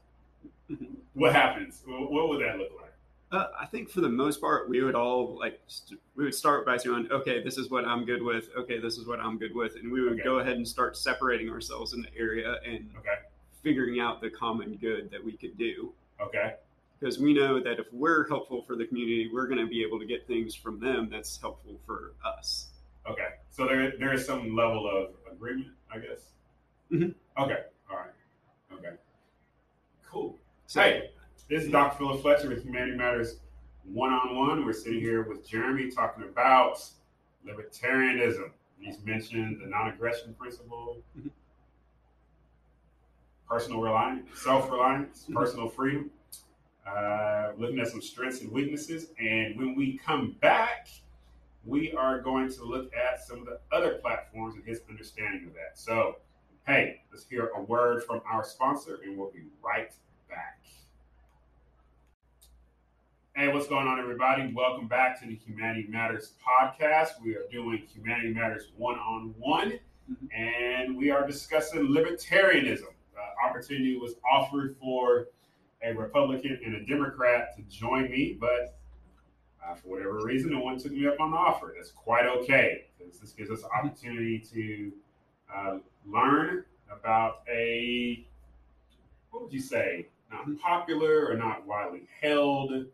What 1.13 1.33
happens? 1.33 1.81
What 1.85 2.11
what 2.11 2.29
would 2.29 2.41
that 2.41 2.57
look 2.57 2.71
like? 2.79 2.93
Uh, 3.31 3.47
I 3.59 3.65
think 3.67 3.89
for 3.89 4.01
the 4.01 4.09
most 4.09 4.41
part, 4.41 4.69
we 4.69 4.81
would 4.83 4.95
all 4.95 5.37
like 5.37 5.59
st- 5.67 5.99
we 6.15 6.23
would 6.23 6.33
start 6.35 6.65
by 6.65 6.77
saying, 6.77 7.07
"Okay, 7.11 7.43
this 7.43 7.57
is 7.57 7.69
what 7.69 7.85
I'm 7.85 8.05
good 8.05 8.21
with. 8.23 8.49
Okay, 8.57 8.79
this 8.79 8.97
is 8.97 9.05
what 9.07 9.19
I'm 9.19 9.37
good 9.37 9.53
with," 9.55 9.75
and 9.75 9.91
we 9.91 10.01
would 10.01 10.13
Okay. 10.13 10.23
go 10.23 10.39
ahead 10.39 10.57
and 10.57 10.67
start 10.67 10.95
separating 10.97 11.49
ourselves 11.49 11.93
in 11.93 12.01
the 12.01 12.15
area 12.17 12.59
and 12.65 12.89
Okay. 12.99 13.15
figuring 13.63 13.99
out 13.99 14.21
the 14.21 14.29
common 14.29 14.75
good 14.77 15.11
that 15.11 15.23
we 15.23 15.33
could 15.33 15.57
do. 15.57 15.93
Okay. 16.19 16.55
Because 16.99 17.19
we 17.19 17.33
know 17.33 17.59
that 17.59 17.79
if 17.79 17.91
we're 17.93 18.27
helpful 18.27 18.61
for 18.63 18.75
the 18.75 18.85
community, 18.85 19.29
we're 19.31 19.47
going 19.47 19.59
to 19.59 19.67
be 19.67 19.81
able 19.83 19.99
to 19.99 20.05
get 20.05 20.27
things 20.27 20.53
from 20.55 20.79
them 20.79 21.07
that's 21.09 21.39
helpful 21.39 21.79
for 21.85 22.13
us. 22.25 22.69
Okay. 23.07 23.35
So 23.51 23.65
there 23.67 23.91
there 23.97 24.13
is 24.13 24.25
some 24.25 24.55
level 24.55 24.87
of 24.89 25.11
agreement, 25.31 25.71
I 25.91 25.97
guess. 25.99 26.31
Mhm. 26.91 27.15
Okay. 27.37 27.65
All 27.89 27.97
right. 27.97 28.11
Okay. 28.73 28.95
Cool. 30.05 30.37
So, 30.67 30.81
Hey, 30.81 31.11
this 31.47 31.63
is 31.65 31.71
Dr. 31.71 31.97
Philip 31.97 32.21
Fletcher 32.21 32.49
with 32.49 32.63
Humanity 32.63 32.97
Matters 32.97 33.39
One 33.85 34.11
on 34.11 34.35
One. 34.35 34.65
We're 34.65 34.73
sitting 34.73 34.99
here 34.99 35.23
with 35.23 35.47
Jeremy 35.47 35.89
talking 35.89 36.23
about 36.23 36.79
libertarianism. 37.45 38.51
He's 38.79 39.03
mentioned 39.03 39.59
the 39.61 39.65
non 39.67 39.89
aggression 39.89 40.33
principle, 40.35 41.01
Mhm. 41.17 41.31
personal 43.47 43.81
reliance, 43.81 44.39
self 44.39 44.69
reliance, 44.69 45.25
Mhm. 45.27 45.33
personal 45.35 45.69
freedom, 45.69 46.11
uh, 46.85 47.53
looking 47.57 47.79
at 47.79 47.87
some 47.87 48.01
strengths 48.01 48.41
and 48.41 48.51
weaknesses. 48.51 49.11
And 49.19 49.57
when 49.57 49.75
we 49.75 49.97
come 49.97 50.31
back, 50.33 50.87
we 51.65 51.91
are 51.93 52.21
going 52.21 52.51
to 52.51 52.63
look 52.63 52.91
at 52.93 53.21
some 53.21 53.39
of 53.39 53.45
the 53.45 53.59
other 53.71 53.95
platforms 53.95 54.55
and 54.55 54.63
his 54.65 54.81
understanding 54.89 55.45
of 55.47 55.53
that. 55.53 55.77
So, 55.77 56.17
hey, 56.65 57.01
let's 57.11 57.25
hear 57.29 57.51
a 57.55 57.61
word 57.61 58.03
from 58.03 58.21
our 58.31 58.43
sponsor, 58.43 58.99
and 59.03 59.17
we'll 59.17 59.31
be 59.31 59.43
right 59.63 59.91
back. 60.29 60.59
Hey, 63.35 63.47
what's 63.47 63.67
going 63.67 63.87
on, 63.87 63.99
everybody? 63.99 64.51
Welcome 64.53 64.87
back 64.87 65.19
to 65.21 65.27
the 65.27 65.35
Humanity 65.35 65.87
Matters 65.89 66.33
podcast. 66.45 67.21
We 67.23 67.35
are 67.35 67.45
doing 67.51 67.83
Humanity 67.93 68.33
Matters 68.33 68.71
one 68.75 68.95
on 68.95 69.33
one, 69.37 69.79
and 70.35 70.97
we 70.97 71.09
are 71.09 71.25
discussing 71.25 71.87
libertarianism. 71.87 72.83
Uh, 73.17 73.47
opportunity 73.47 73.97
was 73.97 74.15
offered 74.29 74.75
for 74.81 75.27
a 75.83 75.93
Republican 75.93 76.59
and 76.65 76.75
a 76.75 76.85
Democrat 76.85 77.55
to 77.55 77.61
join 77.63 78.09
me, 78.09 78.37
but 78.39 78.78
uh, 79.69 79.75
for 79.75 79.89
whatever 79.89 80.19
reason, 80.23 80.51
no 80.51 80.59
one 80.59 80.77
took 80.77 80.91
me 80.91 81.07
up 81.07 81.19
on 81.19 81.31
the 81.31 81.37
offer. 81.37 81.73
That's 81.75 81.91
quite 81.91 82.25
okay 82.25 82.85
because 82.97 83.19
this 83.19 83.31
gives 83.31 83.51
us 83.51 83.63
an 83.63 83.69
opportunity 83.77 84.39
to 84.53 84.91
uh, 85.53 85.77
learn 86.05 86.63
about 86.91 87.41
a 87.51 88.25
what 89.31 89.43
would 89.43 89.53
you 89.53 89.59
say, 89.59 90.07
not 90.31 90.47
popular 90.59 91.27
or 91.27 91.35
not 91.35 91.65
widely 91.67 92.07
held 92.21 92.85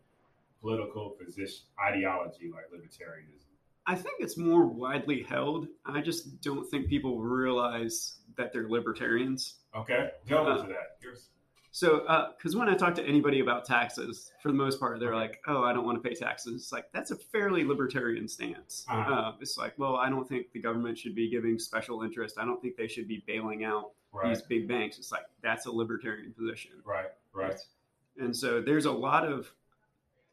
political 0.60 1.10
position 1.10 1.64
ideology 1.82 2.50
like 2.52 2.64
libertarianism. 2.70 3.42
I 3.86 3.94
think 3.94 4.16
it's 4.18 4.36
more 4.36 4.66
widely 4.66 5.22
held. 5.22 5.68
I 5.84 6.00
just 6.00 6.40
don't 6.42 6.68
think 6.68 6.88
people 6.88 7.20
realize 7.20 8.16
that 8.36 8.52
they're 8.52 8.68
libertarians. 8.68 9.54
Okay, 9.74 10.10
Uh, 10.30 10.56
into 10.56 10.68
that. 10.72 10.96
Here's, 11.00 11.28
So, 11.76 12.30
because 12.38 12.56
when 12.56 12.70
I 12.70 12.74
talk 12.74 12.94
to 12.94 13.04
anybody 13.04 13.40
about 13.40 13.66
taxes, 13.66 14.32
for 14.40 14.48
the 14.48 14.54
most 14.56 14.80
part, 14.80 14.98
they're 14.98 15.14
like, 15.14 15.42
"Oh, 15.46 15.62
I 15.62 15.74
don't 15.74 15.84
want 15.84 16.02
to 16.02 16.08
pay 16.08 16.14
taxes." 16.14 16.54
It's 16.62 16.72
like 16.72 16.90
that's 16.90 17.10
a 17.10 17.16
fairly 17.16 17.64
libertarian 17.64 18.26
stance. 18.28 18.86
Uh-huh. 18.88 19.12
Uh, 19.12 19.32
it's 19.42 19.58
like, 19.58 19.74
well, 19.78 19.96
I 19.96 20.08
don't 20.08 20.26
think 20.26 20.52
the 20.52 20.58
government 20.58 20.96
should 20.96 21.14
be 21.14 21.28
giving 21.28 21.58
special 21.58 22.02
interest. 22.02 22.38
I 22.38 22.46
don't 22.46 22.62
think 22.62 22.76
they 22.78 22.88
should 22.88 23.06
be 23.06 23.22
bailing 23.26 23.64
out 23.64 23.90
right, 24.10 24.30
these 24.30 24.40
big 24.40 24.66
banks. 24.66 24.96
It's 24.96 25.12
like 25.12 25.26
that's 25.42 25.66
a 25.66 25.70
libertarian 25.70 26.32
position. 26.32 26.70
right, 26.82 27.10
right. 27.34 27.60
And 28.18 28.34
so 28.34 28.62
there's 28.62 28.86
a 28.86 28.90
lot 28.90 29.28
of 29.30 29.52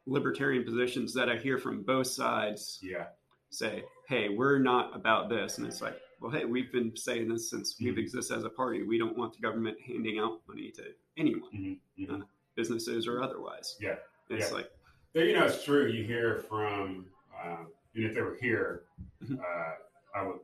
libertarian 0.06 0.64
positions 0.64 1.14
that 1.16 1.28
I 1.28 1.36
hear 1.36 1.58
from 1.58 1.84
both 1.84 2.08
sides 2.08 2.80
Yeah, 2.82 3.08
say, 3.50 3.84
"Hey, 4.08 4.30
we're 4.30 4.60
not 4.60 4.96
about 4.96 5.28
this," 5.28 5.58
and 5.58 5.68
it's 5.68 5.82
like, 5.82 6.00
"Well, 6.22 6.32
hey, 6.32 6.46
we've 6.46 6.72
been 6.72 6.96
saying 6.96 7.28
this 7.28 7.50
since 7.50 7.78
we've 7.82 7.96
Mhm. 7.96 7.98
existed 7.98 8.38
as 8.38 8.46
a 8.46 8.50
party. 8.50 8.84
We 8.84 8.98
don't 8.98 9.18
want 9.18 9.34
the 9.34 9.42
government 9.42 9.82
handing 9.82 10.20
out 10.20 10.40
money 10.48 10.72
to 10.72 10.96
anyone, 11.17 11.79
hmm 11.98 12.05
hmm 12.05 12.22
businesses 12.55 13.08
or 13.08 13.22
otherwise." 13.24 13.77
Yeah, 13.79 13.96
it's 14.29 14.50
yeah. 14.50 14.55
like, 14.58 14.72
Yeah, 15.13 15.24
you 15.24 15.34
know, 15.34 15.46
it's 15.46 15.63
true. 15.63 15.88
You 15.88 16.03
hear 16.03 16.39
from, 16.50 17.05
uh, 17.36 17.65
and 17.96 18.03
if 18.05 18.15
they 18.15 18.22
were 18.22 18.36
here, 18.36 18.84
Mhm. 19.24 19.39
uh, 19.39 19.75
I 20.15 20.25
would 20.25 20.39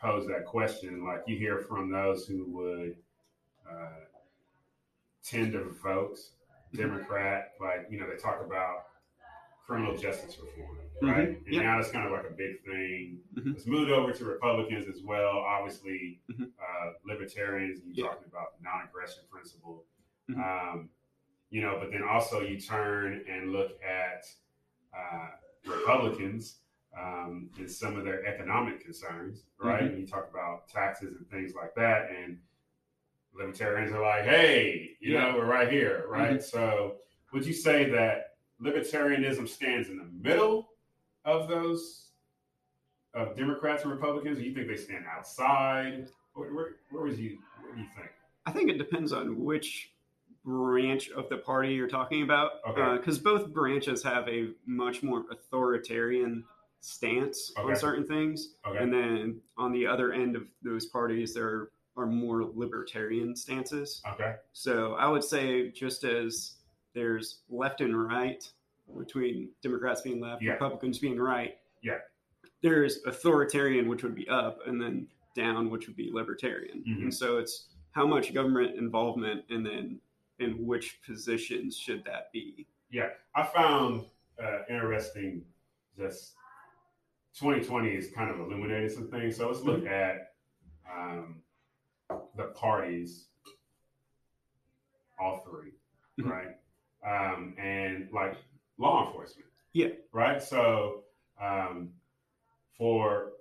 pose 0.00 0.26
that 0.28 0.44
question. 0.44 1.04
Like, 1.04 1.22
you 1.26 1.36
hear 1.36 1.58
from 1.58 1.90
those 1.90 2.26
who 2.26 2.44
would 2.46 2.96
uh, 3.68 4.04
tend 5.22 5.52
to 5.52 5.64
vote 5.82 6.18
Democrat. 6.74 7.54
Like, 7.60 7.86
you 7.90 8.00
know, 8.00 8.08
they 8.08 8.16
talk 8.16 8.40
about 8.44 8.86
criminal 9.66 9.96
justice 9.96 10.38
reform, 10.38 10.78
right? 11.02 11.28
And 11.28 11.46
Yeah. 11.52 11.62
now 11.62 11.76
that's 11.78 11.90
kind 11.92 12.06
of 12.06 12.12
like 12.12 12.24
a 12.26 12.32
big 12.32 12.62
thing. 12.64 13.22
Mhm. 13.34 13.54
It's 13.54 13.66
moved 13.66 13.90
over 13.90 14.12
to 14.12 14.24
Republicans 14.24 14.88
as 14.88 15.02
well. 15.02 15.38
Obviously, 15.38 16.18
Mhm. 16.30 16.50
uh, 16.58 16.94
libertarians, 17.04 17.80
you're 17.84 17.94
Yeah. 18.06 18.08
talking 18.14 18.26
about 18.28 18.60
non-aggression 18.62 19.24
principle. 19.30 19.84
Mhm. 20.30 20.72
Um, 20.72 20.90
you 21.50 21.62
know, 21.62 21.78
but 21.80 21.90
then 21.90 22.02
also 22.02 22.40
you 22.42 22.60
turn 22.60 23.24
and 23.28 23.52
look 23.52 23.72
at 23.82 24.26
uh, 24.96 25.28
Republicans 25.66 26.58
um, 26.98 27.50
and 27.58 27.70
some 27.70 27.96
of 27.96 28.04
their 28.04 28.24
economic 28.26 28.80
concerns, 28.80 29.44
right? 29.58 29.82
Mhm. 29.82 29.90
When 29.92 30.00
you 30.00 30.06
talk 30.06 30.28
about 30.30 30.68
taxes 30.68 31.16
and 31.16 31.28
things 31.30 31.54
like 31.54 31.74
that, 31.76 32.10
and 32.10 32.38
libertarians 33.32 33.92
are 33.92 34.00
like, 34.02 34.24
"Hey, 34.24 34.96
you 35.00 35.12
Yeah. 35.14 35.30
know, 35.30 35.38
we're 35.38 35.44
right 35.46 35.70
here, 35.70 36.04
right?" 36.08 36.38
Mhm. 36.38 36.42
So, 36.42 37.00
would 37.32 37.46
you 37.46 37.52
say 37.52 37.88
that 37.90 38.36
libertarianism 38.60 39.46
stands 39.48 39.88
in 39.90 39.98
the 39.98 40.04
middle 40.28 40.72
of 41.24 41.48
those 41.48 42.10
of 43.14 43.36
Democrats 43.36 43.82
and 43.84 43.92
Republicans? 43.92 44.38
Or 44.38 44.42
you 44.42 44.52
think 44.54 44.66
they 44.68 44.76
stand 44.76 45.06
outside? 45.06 46.10
Where, 46.34 46.52
where, 46.52 46.76
where 46.90 47.02
would 47.04 47.18
you? 47.18 47.38
What 47.62 47.74
do 47.74 47.80
you 47.80 47.88
think? 47.96 48.10
I 48.46 48.50
think 48.52 48.70
it 48.70 48.78
depends 48.78 49.12
on 49.12 49.38
which 49.44 49.92
branch 50.52 51.10
of 51.10 51.28
the 51.28 51.36
party 51.36 51.74
you're 51.74 51.86
talking 51.88 52.22
about, 52.22 52.52
Okay. 52.66 52.96
because 52.96 53.18
both 53.18 53.52
branches 53.52 54.02
have 54.02 54.26
a 54.28 54.48
much 54.66 55.02
more 55.02 55.24
authoritarian 55.30 56.42
stance 56.80 57.52
Okay. 57.58 57.68
on 57.70 57.76
certain 57.76 58.06
things, 58.06 58.54
Okay. 58.66 58.78
and 58.78 58.92
then 58.92 59.42
on 59.58 59.72
the 59.72 59.86
other 59.86 60.12
end 60.12 60.36
of 60.36 60.48
those 60.62 60.86
parties, 60.86 61.34
there 61.34 61.68
are 61.96 62.06
more 62.06 62.44
libertarian 62.54 63.36
stances. 63.36 64.00
Okay. 64.14 64.36
So 64.52 64.94
I 64.94 65.08
would 65.08 65.24
say 65.24 65.70
just 65.70 66.04
as 66.04 66.54
there's 66.94 67.40
left 67.50 67.80
and 67.82 68.06
right 68.06 68.42
between 68.96 69.50
Democrats 69.62 70.00
being 70.00 70.20
left, 70.20 70.40
Yeah. 70.42 70.52
Republicans 70.52 70.98
being 70.98 71.20
right. 71.20 71.58
Yeah. 71.82 71.98
There's 72.62 73.04
authoritarian, 73.04 73.86
which 73.88 74.02
would 74.02 74.14
be 74.14 74.26
up, 74.28 74.66
and 74.66 74.80
then 74.80 75.08
down, 75.34 75.68
which 75.68 75.86
would 75.88 75.96
be 75.96 76.10
libertarian. 76.10 76.82
Mhm. 76.84 77.02
And 77.02 77.14
so 77.14 77.36
it's 77.36 77.68
how 77.90 78.06
much 78.06 78.32
government 78.32 78.76
involvement, 78.76 79.44
and 79.50 79.66
then 79.66 80.00
in 80.38 80.66
which 80.66 81.00
positions 81.02 81.76
should 81.76 82.04
that 82.04 82.32
be? 82.32 82.66
Yeah, 82.90 83.08
I 83.34 83.44
found 83.44 84.04
uh, 84.42 84.60
interesting 84.70 85.42
just 85.96 86.32
2020 87.38 87.88
is 87.88 88.10
kind 88.12 88.30
of 88.30 88.38
illuminated 88.40 88.92
some 88.92 89.08
things. 89.10 89.36
So 89.36 89.48
let's 89.48 89.60
look 89.62 89.86
at 89.86 90.32
um, 90.90 91.42
the 92.36 92.44
parties, 92.54 93.26
all 95.20 95.44
3 95.48 95.72
Mhm. 96.24 96.30
right? 96.30 96.56
Um, 97.06 97.54
and 97.58 98.08
like 98.12 98.36
law 98.78 99.06
enforcement. 99.06 99.48
Yeah. 99.72 99.88
Right. 100.12 100.42
So 100.42 101.04
um, 101.40 101.90
for 102.76 103.32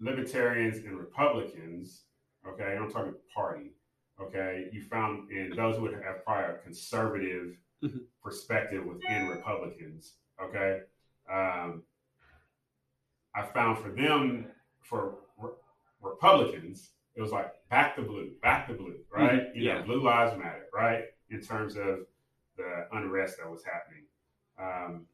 libertarians 0.00 0.78
and 0.78 0.96
Republicans, 0.98 2.04
okay, 2.46 2.76
I'm 2.80 2.90
talking 2.90 3.14
party, 3.34 3.72
okay, 4.20 4.68
you 4.72 4.82
found 4.82 5.30
in 5.30 5.54
those 5.56 5.78
would 5.80 5.94
have 5.94 6.24
prior 6.24 6.58
conservative 6.58 7.56
Mhm. 7.82 8.06
perspective 8.22 8.84
within 8.84 9.28
Republicans, 9.28 10.16
okay. 10.40 10.82
Um, 11.28 11.84
I 13.34 13.42
found 13.46 13.78
for 13.78 13.90
them, 13.90 14.50
for 14.80 15.18
re- 15.36 15.50
Republicans, 16.00 16.90
it 17.14 17.20
was 17.20 17.30
like 17.32 17.52
back 17.68 17.94
to 17.96 18.02
blue, 18.02 18.32
back 18.42 18.66
to 18.68 18.74
blue, 18.74 19.04
right? 19.10 19.42
Mhm, 19.48 19.54
You 19.54 19.64
know, 19.68 19.74
yeah. 19.76 19.82
blue 19.82 20.00
lives 20.00 20.36
matter, 20.36 20.66
right? 20.72 21.04
In 21.30 21.40
terms 21.40 21.76
of 21.76 22.06
the 22.56 22.88
unrest 22.92 23.38
that 23.38 23.48
was 23.50 23.64
happening. 23.64 24.06
Um, 24.58 25.06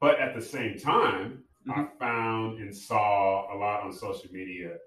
but 0.00 0.18
at 0.20 0.34
the 0.34 0.40
same 0.42 0.78
time, 0.78 1.44
I 1.68 1.84
found 1.98 2.58
and 2.60 2.74
saw 2.74 3.54
a 3.54 3.56
lot 3.56 3.82
on 3.82 3.92
social 3.92 4.32
media 4.32 4.78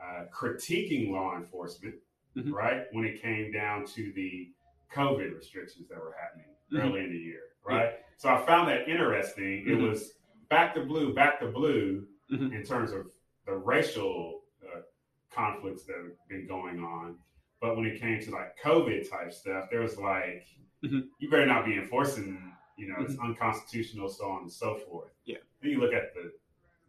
uh, 0.00 0.26
critiquing 0.32 1.10
law 1.10 1.36
enforcement, 1.36 1.96
Mhm. 2.38 2.52
right? 2.52 2.86
When 2.92 3.04
it 3.04 3.20
came 3.20 3.52
down 3.52 3.84
to 3.86 4.12
the 4.12 4.52
COVID 4.92 5.34
restrictions 5.36 5.88
that 5.88 5.98
were 5.98 6.14
happening 6.18 6.46
Mhm. 6.72 6.82
early 6.90 7.04
in 7.04 7.10
the 7.12 7.18
year, 7.18 7.42
right? 7.64 7.94
So 8.16 8.28
I 8.28 8.44
found 8.46 8.68
that 8.68 8.88
interesting. 8.88 9.68
It 9.68 9.78
Mhm. 9.78 9.88
was 9.90 10.18
back 10.48 10.74
to 10.74 10.84
blue, 10.84 11.12
back 11.14 11.38
to 11.40 11.48
blue 11.50 12.06
Mhm. 12.30 12.52
in 12.54 12.62
terms 12.64 12.92
of 12.92 13.10
the 13.46 13.54
racial 13.56 14.44
uh, 14.66 14.82
conflicts 15.30 15.84
that 15.84 15.96
have 15.96 16.28
been 16.28 16.46
going 16.46 16.80
on. 16.82 17.18
But 17.60 17.76
when 17.76 17.86
it 17.86 18.00
came 18.00 18.20
to 18.20 18.30
like 18.30 18.58
COVID 18.58 19.08
type 19.08 19.32
stuff, 19.32 19.70
there 19.70 19.80
was 19.80 19.98
like, 19.98 20.46
Mhm. 20.82 21.08
you 21.18 21.30
better 21.30 21.46
not 21.46 21.64
be 21.64 21.76
enforcing, 21.76 22.52
you 22.76 22.88
know, 22.88 22.96
it's 23.00 23.18
unconstitutional, 23.18 24.08
so 24.08 24.28
on 24.30 24.42
and 24.42 24.52
so 24.52 24.76
forth. 24.76 25.12
Yeah. 25.24 25.38
Then 25.60 25.70
you 25.70 25.78
look 25.80 25.92
at 25.94 26.12
the 26.14 26.32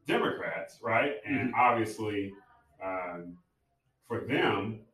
Democrats, 0.06 0.82
right? 0.82 1.18
And 1.26 1.54
obviously, 1.56 2.34
um, 2.82 3.38
for 4.08 4.22
them, 4.22 4.86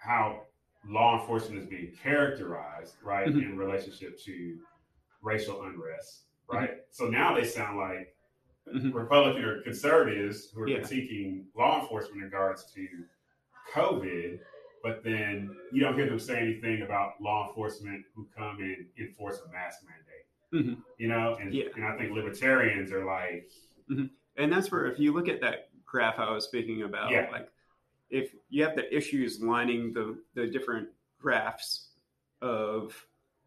how 0.00 0.42
law 0.86 1.20
enforcement 1.20 1.60
is 1.62 1.66
being 1.66 1.92
characterized, 1.92 2.96
right, 3.02 3.28
Mhm. 3.28 3.42
in 3.42 3.56
relationship 3.58 4.18
to 4.18 4.58
racial 5.22 5.62
unrest, 5.64 6.24
right? 6.48 6.78
So 6.90 7.06
now 7.08 7.34
they 7.34 7.44
sound 7.44 7.78
like 7.78 8.16
Mhm. 8.66 8.94
Republican 8.94 9.44
or 9.44 9.62
conservatives 9.62 10.50
who 10.50 10.62
are 10.62 10.68
Yeah. 10.68 10.78
critiquing 10.78 11.44
law 11.54 11.80
enforcement 11.82 12.18
in 12.18 12.24
regards 12.24 12.72
to 12.72 13.04
COVID, 13.72 14.40
but 14.82 15.04
then 15.04 15.54
you 15.70 15.80
don't 15.80 15.94
hear 15.94 16.06
them 16.08 16.18
say 16.18 16.38
anything 16.40 16.82
about 16.82 17.20
law 17.20 17.48
enforcement 17.48 18.04
who 18.14 18.26
come 18.34 18.60
and 18.60 18.88
enforce 18.98 19.42
a 19.42 19.48
mask 19.52 19.84
mandate. 19.86 20.26
Mhm. 20.52 20.82
You 20.96 21.08
know, 21.08 21.36
and, 21.36 21.52
Yeah. 21.54 21.68
and 21.76 21.84
I 21.84 21.96
think 21.96 22.12
libertarians 22.12 22.90
are 22.92 23.04
like, 23.04 23.50
And 24.36 24.50
that's 24.52 24.70
where, 24.70 24.86
if 24.86 24.98
you 24.98 25.12
look 25.12 25.28
at 25.28 25.40
that 25.40 25.68
graph 25.84 26.18
I 26.18 26.30
was 26.30 26.44
speaking 26.46 26.82
about, 26.82 27.10
Yeah. 27.10 27.28
like 27.30 27.50
if 28.10 28.34
you 28.48 28.62
have 28.64 28.76
the 28.76 28.94
issues 28.94 29.40
lining 29.40 29.92
the, 29.92 30.16
the 30.34 30.46
different 30.46 30.88
graphs 31.20 31.90
of 32.42 32.94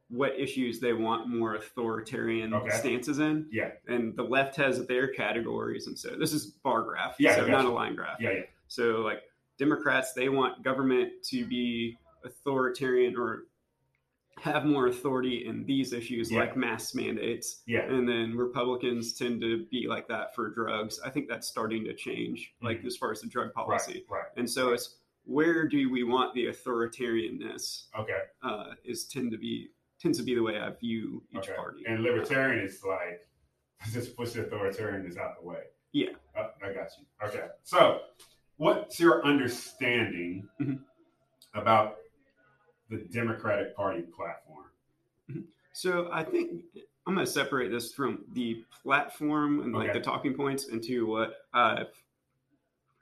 what 0.09 0.39
issues 0.39 0.79
they 0.79 0.93
want 0.93 1.27
more 1.27 1.55
authoritarian 1.55 2.53
Okay. 2.53 2.69
stances 2.69 3.19
in, 3.19 3.47
yeah, 3.51 3.71
and 3.87 4.15
the 4.15 4.23
left 4.23 4.55
has 4.55 4.85
their 4.85 5.07
categories. 5.07 5.87
And 5.87 5.97
so 5.97 6.15
this 6.19 6.33
is 6.33 6.45
bar 6.63 6.83
graph, 6.83 7.15
Yeah, 7.19 7.35
so 7.35 7.47
not 7.47 7.63
you. 7.63 7.69
a 7.71 7.73
line 7.73 7.95
graph. 7.95 8.17
yeah, 8.19 8.31
yeah, 8.31 8.41
So 8.67 9.01
like 9.01 9.21
Democrats, 9.57 10.13
they 10.13 10.29
want 10.29 10.63
government 10.63 11.11
to 11.29 11.45
be 11.45 11.97
authoritarian 12.23 13.17
or 13.17 13.43
have 14.39 14.65
more 14.65 14.87
authority 14.87 15.45
in 15.45 15.65
these 15.65 15.93
issues 15.93 16.31
Yeah. 16.31 16.39
like 16.39 16.57
mask 16.57 16.95
mandates. 16.95 17.61
yeah, 17.65 17.81
And 17.83 18.07
then 18.07 18.35
Republicans 18.35 19.13
tend 19.13 19.41
to 19.41 19.65
be 19.71 19.87
like 19.87 20.07
that 20.07 20.33
for 20.35 20.49
drugs. 20.49 20.99
I 21.05 21.09
think 21.09 21.27
that's 21.29 21.47
starting 21.47 21.83
to 21.85 21.93
change, 21.93 22.53
like 22.61 22.81
Mhm. 22.81 22.87
as 22.87 22.97
far 22.97 23.11
as 23.11 23.21
the 23.21 23.27
drug 23.27 23.53
policy. 23.53 24.05
right, 24.09 24.21
right, 24.23 24.31
And 24.35 24.49
so 24.49 24.73
it's 24.73 24.97
where 25.25 25.67
do 25.67 25.89
we 25.89 26.03
want 26.03 26.33
the 26.33 26.47
authoritarianness 26.47 27.87
okay, 27.97 28.19
uh, 28.41 28.73
is 28.83 29.05
tend 29.07 29.31
to 29.31 29.37
be 29.37 29.69
tends 29.99 30.17
to 30.17 30.23
be 30.25 30.35
the 30.35 30.41
way 30.43 30.59
I 30.59 30.69
view 30.71 31.23
each 31.31 31.47
okay. 31.47 31.53
party. 31.55 31.83
And 31.87 32.03
libertarian 32.03 32.65
is 32.65 32.83
like, 32.83 33.25
just 33.93 34.17
push 34.17 34.31
the 34.31 34.43
authoritarianness 34.43 35.17
out 35.17 35.39
the 35.39 35.47
way. 35.47 35.63
Yeah. 35.93 36.09
Uh, 36.37 36.49
I 36.61 36.73
got 36.73 36.89
you. 36.99 37.05
Okay. 37.25 37.47
So, 37.63 38.01
what's 38.57 38.99
your 38.99 39.23
understanding 39.25 40.49
Mhm. 40.59 40.83
about 41.53 41.99
the 42.97 43.03
Democratic 43.05 43.75
Party 43.75 44.01
platform? 44.01 44.65
So 45.73 46.09
I 46.11 46.23
think 46.23 46.61
I'm 47.07 47.15
going 47.15 47.25
to 47.25 47.31
separate 47.31 47.71
this 47.71 47.93
from 47.93 48.25
the 48.33 48.63
platform 48.83 49.61
and 49.61 49.73
like 49.73 49.91
the 49.93 49.99
talking 49.99 50.33
points 50.35 50.65
into 50.65 51.05
what 51.07 51.45
I've 51.53 51.87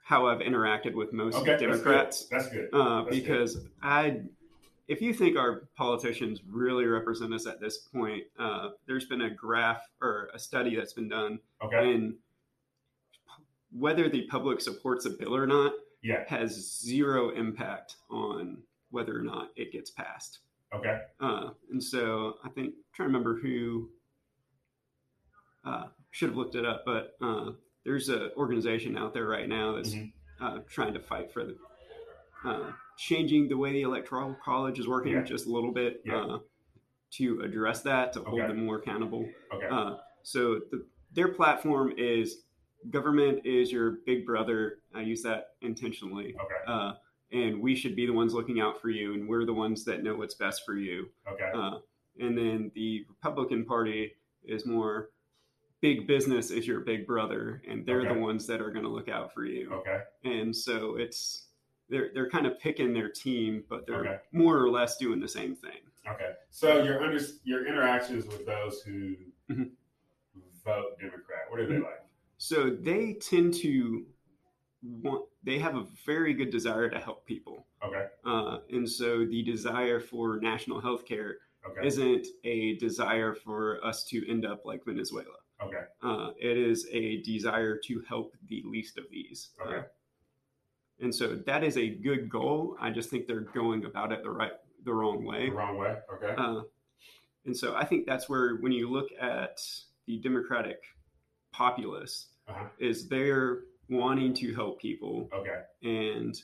how 0.04 0.26
I've 0.26 0.40
interacted 0.40 0.94
with 0.94 1.12
most 1.12 1.36
Okay, 1.36 1.56
Democrats. 1.58 2.24
That's 2.30 2.48
good. 2.48 2.68
Uh, 2.72 3.04
That's 3.04 3.10
good. 3.16 3.22
because 3.22 3.58
I, 3.82 4.20
if 4.88 5.00
you 5.00 5.14
think 5.14 5.36
our 5.38 5.68
politicians 5.76 6.40
really 6.48 6.86
represent 6.86 7.32
us 7.32 7.46
at 7.46 7.60
this 7.60 7.78
point, 7.78 8.24
uh, 8.38 8.70
there's 8.86 9.04
been 9.04 9.22
a 9.22 9.30
graph 9.30 9.82
or 10.00 10.28
a 10.34 10.38
study 10.38 10.74
that's 10.74 10.92
been 10.92 11.08
done, 11.08 11.38
Okay. 11.62 11.92
and 11.94 12.14
whether 13.70 14.08
the 14.08 14.22
public 14.26 14.60
supports 14.60 15.06
a 15.06 15.10
bill 15.10 15.34
or 15.36 15.46
not 15.46 15.72
Yeah. 16.02 16.24
has 16.26 16.80
zero 16.80 17.30
impact 17.30 17.96
on 18.10 18.58
whether 18.92 19.18
or 19.18 19.22
not 19.22 19.48
it 19.56 19.72
gets 19.72 19.90
passed. 19.90 20.40
Okay. 20.74 21.00
Uh, 21.20 21.50
and 21.70 21.82
so 21.82 22.34
I 22.44 22.48
think 22.50 22.74
trying 22.94 23.08
to 23.08 23.12
remember 23.18 23.38
who 23.40 23.88
uh, 25.64 25.84
should 26.10 26.28
have 26.30 26.36
looked 26.36 26.54
it 26.54 26.64
up, 26.66 26.82
but 26.84 27.14
uh, 27.20 27.50
there's 27.84 28.08
an 28.08 28.30
organization 28.36 28.96
out 28.96 29.12
there 29.14 29.26
right 29.26 29.48
now 29.48 29.72
that's 29.74 29.94
Mhm. 29.94 30.12
uh, 30.40 30.58
trying 30.68 30.94
to 30.94 31.00
fight 31.00 31.32
for 31.32 31.44
the 31.44 31.56
uh, 32.44 32.72
changing 32.96 33.48
the 33.48 33.56
way 33.56 33.70
the 33.72 33.82
electoral 33.82 34.34
college 34.44 34.80
is 34.80 34.88
working 34.88 35.12
Yeah. 35.12 35.22
just 35.22 35.46
a 35.46 35.50
little 35.50 35.70
bit 35.70 36.02
Yeah. 36.04 36.24
uh, 36.24 36.38
to 37.12 37.40
address 37.42 37.82
that 37.82 38.12
to 38.14 38.24
hold 38.24 38.40
them 38.40 38.64
more 38.66 38.78
accountable. 38.78 39.28
Okay. 39.52 39.66
Uh, 39.70 39.98
so 40.24 40.58
the, 40.72 40.84
their 41.12 41.28
platform 41.28 41.92
is 41.96 42.44
government 42.90 43.46
is 43.46 43.70
your 43.70 43.98
big 44.06 44.26
brother. 44.26 44.80
I 44.92 45.02
use 45.02 45.22
that 45.22 45.50
intentionally. 45.60 46.34
okay. 46.34 46.72
And 47.32 47.62
we 47.62 47.74
should 47.74 47.96
be 47.96 48.06
the 48.06 48.12
ones 48.12 48.34
looking 48.34 48.60
out 48.60 48.80
for 48.80 48.90
you, 48.90 49.14
and 49.14 49.26
we're 49.26 49.46
the 49.46 49.54
ones 49.54 49.84
that 49.86 50.02
know 50.02 50.14
what's 50.16 50.34
best 50.34 50.64
for 50.66 50.76
you. 50.76 51.08
Okay. 51.26 51.50
Uh, 51.54 51.78
and 52.20 52.36
then 52.36 52.70
the 52.74 53.06
Republican 53.08 53.64
Party 53.64 54.12
is 54.44 54.66
more 54.66 55.10
big 55.80 56.06
business 56.06 56.50
is 56.50 56.66
your 56.66 56.80
big 56.80 57.06
brother, 57.06 57.62
and 57.66 57.86
they're 57.86 58.02
Okay. 58.02 58.14
the 58.14 58.20
ones 58.20 58.46
that 58.46 58.60
are 58.60 58.70
going 58.70 58.84
to 58.84 58.90
look 58.90 59.08
out 59.08 59.32
for 59.32 59.44
you. 59.46 59.72
Okay. 59.72 60.02
And 60.24 60.54
so 60.54 60.96
it's 60.96 61.48
they're 61.88 62.10
they're 62.14 62.30
kind 62.30 62.46
of 62.46 62.58
picking 62.60 62.92
their 62.92 63.08
team, 63.08 63.64
but 63.68 63.86
they're 63.86 64.00
Okay. 64.00 64.18
more 64.32 64.58
or 64.58 64.70
less 64.70 64.96
doing 64.98 65.18
the 65.20 65.28
same 65.28 65.54
thing. 65.56 65.78
Okay. 66.08 66.34
So 66.50 66.82
your 66.82 67.02
under 67.02 67.18
your 67.44 67.66
interactions 67.66 68.26
with 68.26 68.44
those 68.46 68.82
who 68.82 69.16
Mhm. 69.50 69.70
vote 70.64 70.98
Democrat, 71.00 71.50
what 71.50 71.60
are 71.60 71.66
they 71.66 71.76
Mhm. 71.76 71.84
like? 71.84 72.02
So 72.38 72.70
they 72.70 73.14
tend 73.14 73.54
to 73.54 74.06
want 74.82 75.24
they 75.44 75.58
have 75.58 75.76
a 75.76 75.86
very 76.06 76.34
good 76.34 76.50
desire 76.50 76.88
to 76.88 76.98
help 76.98 77.24
people. 77.26 77.66
Okay. 77.84 78.06
Uh, 78.24 78.58
and 78.70 78.88
so 78.88 79.24
the 79.24 79.42
desire 79.42 80.00
for 80.00 80.38
national 80.40 80.80
health 80.80 81.04
care 81.04 81.36
Okay. 81.64 81.86
isn't 81.86 82.26
a 82.42 82.74
desire 82.78 83.34
for 83.34 83.78
us 83.84 84.02
to 84.04 84.28
end 84.28 84.44
up 84.44 84.64
like 84.64 84.84
Venezuela. 84.84 85.36
okay. 85.62 85.84
Uh, 86.02 86.30
it 86.40 86.56
is 86.58 86.88
a 86.90 87.18
desire 87.22 87.76
to 87.78 88.02
help 88.08 88.34
the 88.48 88.62
least 88.66 88.98
of 88.98 89.04
these. 89.12 89.50
Uh, 89.64 89.82
and 91.00 91.14
so 91.14 91.36
that 91.46 91.62
is 91.62 91.76
a 91.76 91.88
good 91.88 92.28
goal. 92.28 92.76
I 92.80 92.90
just 92.90 93.10
think 93.10 93.28
they're 93.28 93.40
going 93.54 93.84
about 93.84 94.10
it 94.10 94.24
the 94.24 94.30
right, 94.30 94.52
the 94.84 94.92
wrong 94.92 95.24
way. 95.24 95.50
The 95.50 95.54
wrong 95.54 95.78
way. 95.78 95.96
Okay. 96.14 96.34
Uh, 96.36 96.62
and 97.46 97.56
so 97.56 97.76
I 97.76 97.84
think 97.84 98.06
that's 98.06 98.28
where, 98.28 98.56
when 98.56 98.72
you 98.72 98.90
look 98.90 99.10
at 99.20 99.60
the 100.06 100.18
Democratic 100.18 100.82
populace, 101.52 102.28
Uh-huh. 102.48 102.66
is 102.80 103.08
they're 103.08 103.60
wanting 103.88 104.34
to 104.34 104.54
help 104.54 104.80
people, 104.80 105.28
Okay. 105.32 105.62
and 105.82 106.40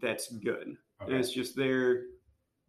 that's 0.00 0.32
good. 0.32 0.76
And 1.00 1.12
it's 1.14 1.32
just 1.32 1.56
they're 1.56 2.04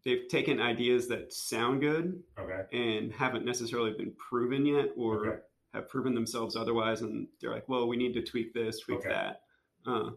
they've 0.04 0.28
taken 0.30 0.62
ideas 0.62 1.08
that 1.10 1.34
sound 1.34 1.82
good 1.82 2.24
Okay. 2.40 2.64
and 2.72 3.12
haven't 3.12 3.44
necessarily 3.46 3.92
been 3.92 4.12
proven 4.14 4.66
yet, 4.66 4.90
or 4.96 5.28
Okay. 5.28 5.40
have 5.74 5.90
proven 5.90 6.14
themselves 6.14 6.56
otherwise, 6.56 7.02
and 7.02 7.28
they're 7.42 7.52
like, 7.52 7.68
well, 7.68 7.88
we 7.88 7.98
need 7.98 8.14
to 8.14 8.22
tweak 8.24 8.54
this, 8.54 8.80
tweak 8.80 9.00
Okay. 9.00 9.10
that. 9.10 9.42
Uh, 9.86 10.12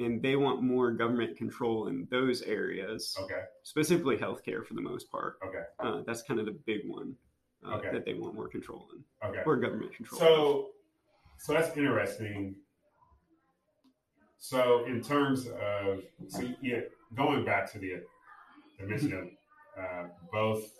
and 0.00 0.20
they 0.20 0.34
want 0.34 0.62
more 0.62 0.90
government 0.90 1.36
control 1.36 1.86
in 1.86 2.06
those 2.10 2.42
areas, 2.42 3.16
Okay. 3.20 3.44
specifically 3.62 4.16
healthcare 4.16 4.64
for 4.66 4.74
the 4.74 4.80
most 4.80 5.08
part. 5.10 5.38
Okay. 5.44 5.62
Uh, 5.78 6.02
that's 6.02 6.22
kind 6.22 6.40
of 6.40 6.46
the 6.46 6.52
big 6.52 6.88
one 6.88 7.16
uh, 7.64 7.76
Okay. 7.76 7.90
that 7.92 8.04
they 8.04 8.14
want 8.14 8.34
more 8.34 8.48
control 8.48 8.88
in, 8.96 9.04
Okay. 9.28 9.42
or 9.46 9.56
government 9.56 9.94
control. 9.94 10.18
So, 10.18 10.70
so 11.38 11.52
that's 11.52 11.76
interesting. 11.76 12.56
So, 14.48 14.84
in 14.84 15.00
terms 15.00 15.46
of, 15.46 16.02
so 16.28 16.42
yeah, 16.60 16.80
going 17.16 17.46
back 17.46 17.72
to 17.72 17.78
the, 17.78 18.02
the 18.78 18.86
mention 18.86 19.14
of 19.14 19.82
uh, 19.82 20.08
both, 20.30 20.70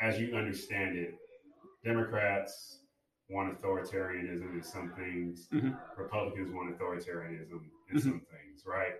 as 0.00 0.18
you 0.18 0.34
understand 0.34 0.98
it, 0.98 1.14
Democrats 1.84 2.80
want 3.30 3.56
authoritarianism 3.56 4.52
in 4.52 4.62
some 4.64 4.90
things, 4.96 5.46
Mhm. 5.52 5.78
Republicans 5.96 6.50
want 6.50 6.76
authoritarianism 6.76 7.70
in 7.90 7.96
Mhm. 7.98 8.02
some 8.02 8.20
things, 8.22 8.66
right? 8.66 8.94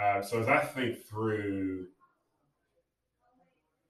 Uh, 0.00 0.22
so, 0.22 0.38
as 0.38 0.46
I 0.46 0.64
think 0.64 1.02
through 1.06 1.88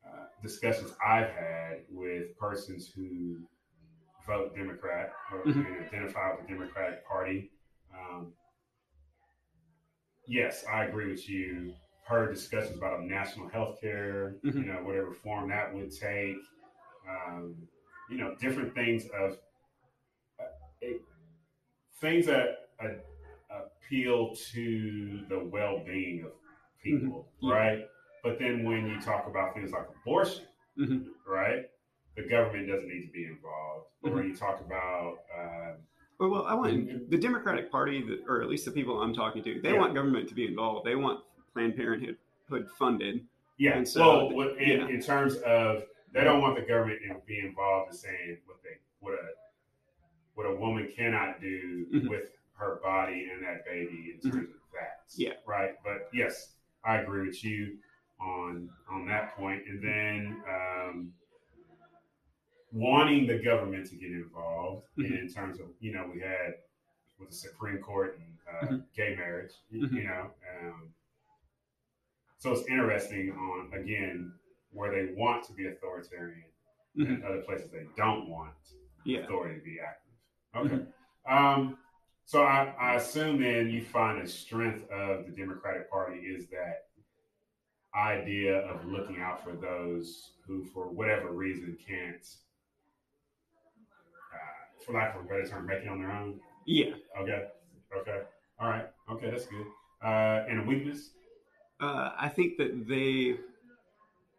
uh, 0.07 0.29
discussions 0.41 0.95
I've 1.05 1.29
had 1.29 1.85
with 1.91 2.35
persons 2.39 2.91
who 2.95 3.47
vote 4.27 4.57
Democrat 4.57 5.13
or 5.31 5.43
Mhm. 5.43 5.85
identify 5.85 6.35
with 6.35 6.47
the 6.47 6.55
Democratic 6.55 7.05
Party. 7.05 7.53
Um, 7.93 8.33
yes, 10.27 10.65
I 10.71 10.85
agree 10.85 11.11
with 11.11 11.29
you. 11.29 11.75
Heard 12.05 12.33
discussions 12.33 12.77
about 12.77 13.01
a 13.01 13.05
national 13.07 13.49
health 13.49 13.81
care, 13.81 14.37
you 14.45 14.53
Mhm. 14.53 14.67
know, 14.67 14.81
whatever 14.85 15.13
form 15.13 15.49
that 15.51 15.75
would 15.75 15.91
take, 15.91 16.37
um, 17.09 17.57
you 18.11 18.19
know, 18.19 18.35
different 18.37 18.75
things 18.75 19.07
of 19.09 19.39
uh, 20.41 20.45
it, 20.81 21.01
things 22.01 22.27
that 22.27 22.69
uh, 22.81 22.89
appeal 23.51 24.35
to 24.53 25.25
the 25.29 25.39
well 25.39 25.81
being 25.85 26.25
of 26.25 26.33
people, 26.83 27.29
Yeah. 27.41 27.55
right? 27.55 27.89
But 28.23 28.39
then 28.39 28.65
when 28.65 28.87
you 28.87 29.01
talk 29.01 29.27
about 29.27 29.55
things 29.55 29.73
like 29.73 29.89
abortion, 29.89 30.47
Mhm. 30.79 31.07
right? 31.27 31.71
The 32.17 32.23
government 32.29 32.69
doesn't 32.69 32.89
need 32.89 33.07
to 33.07 33.13
be 33.13 33.27
involved. 33.27 33.87
Or 34.03 34.11
Mhm. 34.11 34.29
you 34.29 34.37
talk 34.37 34.61
about, 34.61 35.19
um, 35.37 35.77
Well, 36.19 36.31
well, 36.31 36.47
I 36.47 36.55
want 36.55 37.11
the 37.11 37.19
Democratic 37.19 37.71
Party, 37.71 38.03
that- 38.03 38.25
or 38.27 38.41
at 38.43 38.49
least 38.49 38.65
the 38.65 38.71
people 38.71 39.01
I'm 39.03 39.13
talking 39.13 39.43
to, 39.45 39.61
they 39.61 39.73
Yeah. 39.73 39.79
want 39.79 39.95
government 39.95 40.29
to 40.29 40.35
be 40.35 40.47
involved. 40.47 40.87
They 40.87 40.97
want 40.97 41.23
Planned 41.53 41.77
Parenthood 41.77 42.17
funded. 42.79 43.27
yeah. 43.59 43.77
And 43.77 43.87
so, 43.89 44.01
well, 44.27 44.31
what, 44.33 44.59
in, 44.59 44.81
yeah. 44.81 44.89
in 44.89 45.01
terms 45.01 45.37
of 45.39 45.85
they 46.13 46.23
don't 46.25 46.41
want 46.41 46.57
the 46.57 46.63
government 46.67 47.01
to 47.09 47.21
be 47.27 47.39
involved 47.41 47.91
in 47.93 47.97
saying 47.97 48.39
what 48.47 48.63
they 48.63 48.79
what 49.01 49.15
a 49.15 49.29
what 50.35 50.45
a 50.47 50.55
woman 50.55 50.91
cannot 50.95 51.41
do 51.41 51.87
Mhm. 51.87 52.09
with 52.11 52.37
her 52.59 52.77
body 52.83 53.29
and 53.33 53.43
that 53.43 53.65
baby 53.65 54.13
in 54.15 54.21
terms 54.31 54.51
of 54.51 54.61
that. 54.73 55.05
Yeah. 55.17 55.35
Right. 55.47 55.75
But 55.83 56.09
yes, 56.13 56.57
I 56.85 56.99
agree 56.99 57.27
with 57.27 57.43
you 57.45 57.79
on 58.21 58.71
on 58.91 59.07
that 59.07 59.35
point. 59.37 59.67
And 59.67 59.83
then 59.83 60.43
um, 60.49 61.15
wanting 62.73 63.27
the 63.27 63.39
government 63.39 63.87
to 63.91 63.97
get 63.97 64.11
involved 64.11 64.87
Mhm. 64.99 65.21
in 65.21 65.29
terms 65.29 65.61
of 65.61 65.67
you 65.81 65.93
know 65.93 66.11
we 66.13 66.21
had 66.21 66.55
with 67.19 67.31
the 67.31 67.35
Supreme 67.35 67.79
Court 67.79 68.19
and 68.19 68.39
uh, 68.49 68.67
Mhm. 68.75 68.85
gay 68.95 69.15
marriage. 69.17 69.53
Mhm. 69.73 69.93
You 69.93 70.05
know. 70.05 70.31
Um, 70.61 70.95
so 72.39 72.53
it's 72.53 72.67
interesting 72.69 73.33
on 73.33 73.73
again 73.73 74.33
where 74.71 74.91
they 74.93 75.13
want 75.15 75.43
to 75.45 75.53
be 75.55 75.67
authoritarian 75.67 76.45
and 76.97 77.23
other 77.25 77.43
places 77.43 77.71
they 77.71 77.87
don't 77.97 78.29
want 78.29 78.55
Yeah. 79.05 79.21
authority 79.21 79.57
to 79.59 79.65
be 79.65 79.81
active. 79.81 80.13
Okay. 80.55 80.87
Um, 81.27 81.79
so 82.25 82.43
I, 82.43 82.75
I 82.79 82.95
assume 82.97 83.41
then 83.41 83.71
you 83.71 83.85
find 83.85 84.21
the 84.23 84.29
strength 84.29 84.89
of 84.91 85.27
the 85.27 85.33
Democratic 85.33 85.91
Party 85.91 86.19
is 86.21 86.49
that 86.49 86.89
idea 87.95 88.59
of 88.69 88.85
looking 88.87 89.21
out 89.21 89.43
for 89.43 89.53
those 89.53 90.33
who, 90.47 90.65
for 90.65 90.89
whatever 90.91 91.31
reason, 91.33 91.77
can't, 91.87 92.27
for 94.87 94.93
lack 94.93 95.15
of 95.17 95.25
a 95.25 95.29
better 95.29 95.47
term, 95.47 95.67
making 95.67 95.89
on 95.89 95.99
their 96.01 96.13
own. 96.13 96.39
Yeah. 96.65 96.93
Okay. 97.21 97.45
Okay. 98.01 98.21
All 98.61 98.69
right. 98.69 98.87
Okay, 99.11 99.31
that's 99.31 99.47
good. 99.47 99.67
Uh, 100.03 100.45
and 100.49 100.61
a 100.61 100.63
weakness. 100.63 101.11
Uh, 101.81 102.11
I 102.19 102.29
think 102.29 102.57
that 102.59 102.87
they 102.89 103.37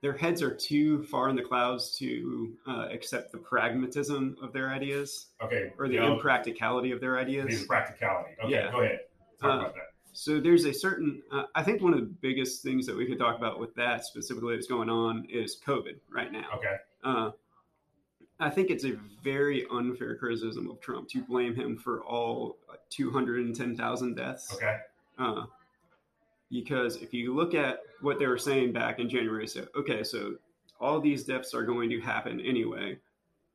their 0.02 0.14
heads 0.14 0.42
are 0.44 0.54
too 0.54 1.04
far 1.06 1.28
in 1.30 1.36
the 1.36 1.42
clouds 1.42 1.98
to 1.98 2.54
uh, 2.68 2.88
accept 2.92 3.32
the 3.32 3.38
pragmatism 3.40 4.38
of 4.44 4.54
their 4.54 4.70
ideas 4.70 5.28
Okay. 5.44 5.72
or 5.80 5.88
the 5.88 5.98
impracticality 5.98 6.92
of 6.92 7.02
their 7.02 7.18
ideas. 7.18 7.46
the 7.46 7.52
ideas. 7.54 7.66
practicality. 7.66 8.32
Okay. 8.44 8.54
Yeah. 8.54 8.72
Go 8.72 8.82
ahead. 8.82 9.00
Talk 9.42 9.50
Uh, 9.52 9.60
about 9.60 9.74
that. 9.76 9.84
So 10.14 10.40
there's 10.40 10.66
a 10.66 10.74
certain. 10.74 11.22
Uh, 11.32 11.44
I 11.56 11.64
think 11.64 11.82
one 11.82 11.94
of 11.94 12.00
the 12.00 12.06
biggest 12.22 12.64
things 12.64 12.86
that 12.88 12.96
we 12.96 13.06
could 13.08 13.20
talk 13.20 13.38
about 13.38 13.60
with 13.60 13.74
that 13.76 14.04
specifically 14.06 14.56
that's 14.56 14.68
going 14.68 14.90
on 14.90 15.26
is 15.30 15.60
COVID 15.66 15.96
right 16.12 16.32
now. 16.32 16.46
Okay. 16.56 16.76
I 18.40 18.50
think 18.50 18.70
it's 18.70 18.86
a 18.86 18.94
very 19.24 19.66
unfair 19.72 20.16
criticism 20.16 20.70
of 20.70 20.80
Trump 20.80 21.10
to 21.10 21.22
blame 21.24 21.56
him 21.56 21.76
for 21.78 22.04
all 22.04 22.58
uh, 22.70 22.76
210,000 22.90 24.16
deaths. 24.16 24.54
Okay. 24.54 24.78
Uh, 25.18 25.46
because 26.52 26.98
if 26.98 27.14
you 27.14 27.34
look 27.36 27.54
at 27.56 27.80
what 28.02 28.20
they 28.20 28.28
were 28.28 28.38
saying 28.38 28.72
back 28.74 29.00
in 29.00 29.10
January, 29.10 29.48
so 29.48 29.66
okay, 29.76 30.04
so 30.04 30.36
all 30.80 31.00
these 31.02 31.24
deaths 31.26 31.54
are 31.54 31.64
going 31.64 31.90
to 31.90 32.00
happen 32.00 32.40
anyway. 32.40 32.98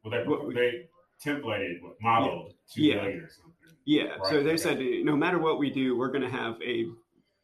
Well, 0.04 0.10
they, 0.10 0.28
What 0.28 0.52
they 0.54 0.88
templated, 1.24 1.78
modeled 2.02 2.52
two 2.70 2.82
Yeah. 2.82 2.96
million 2.96 3.20
or 3.20 3.28
something. 3.30 3.52
Yeah, 3.84 4.04
Right, 4.16 4.26
so 4.26 4.42
they 4.42 4.50
okay. 4.50 4.56
said 4.56 4.78
no 5.04 5.16
matter 5.16 5.38
what 5.38 5.58
we 5.58 5.70
do, 5.70 5.96
we're 5.96 6.08
going 6.10 6.22
to 6.22 6.30
have 6.30 6.60
a 6.62 6.86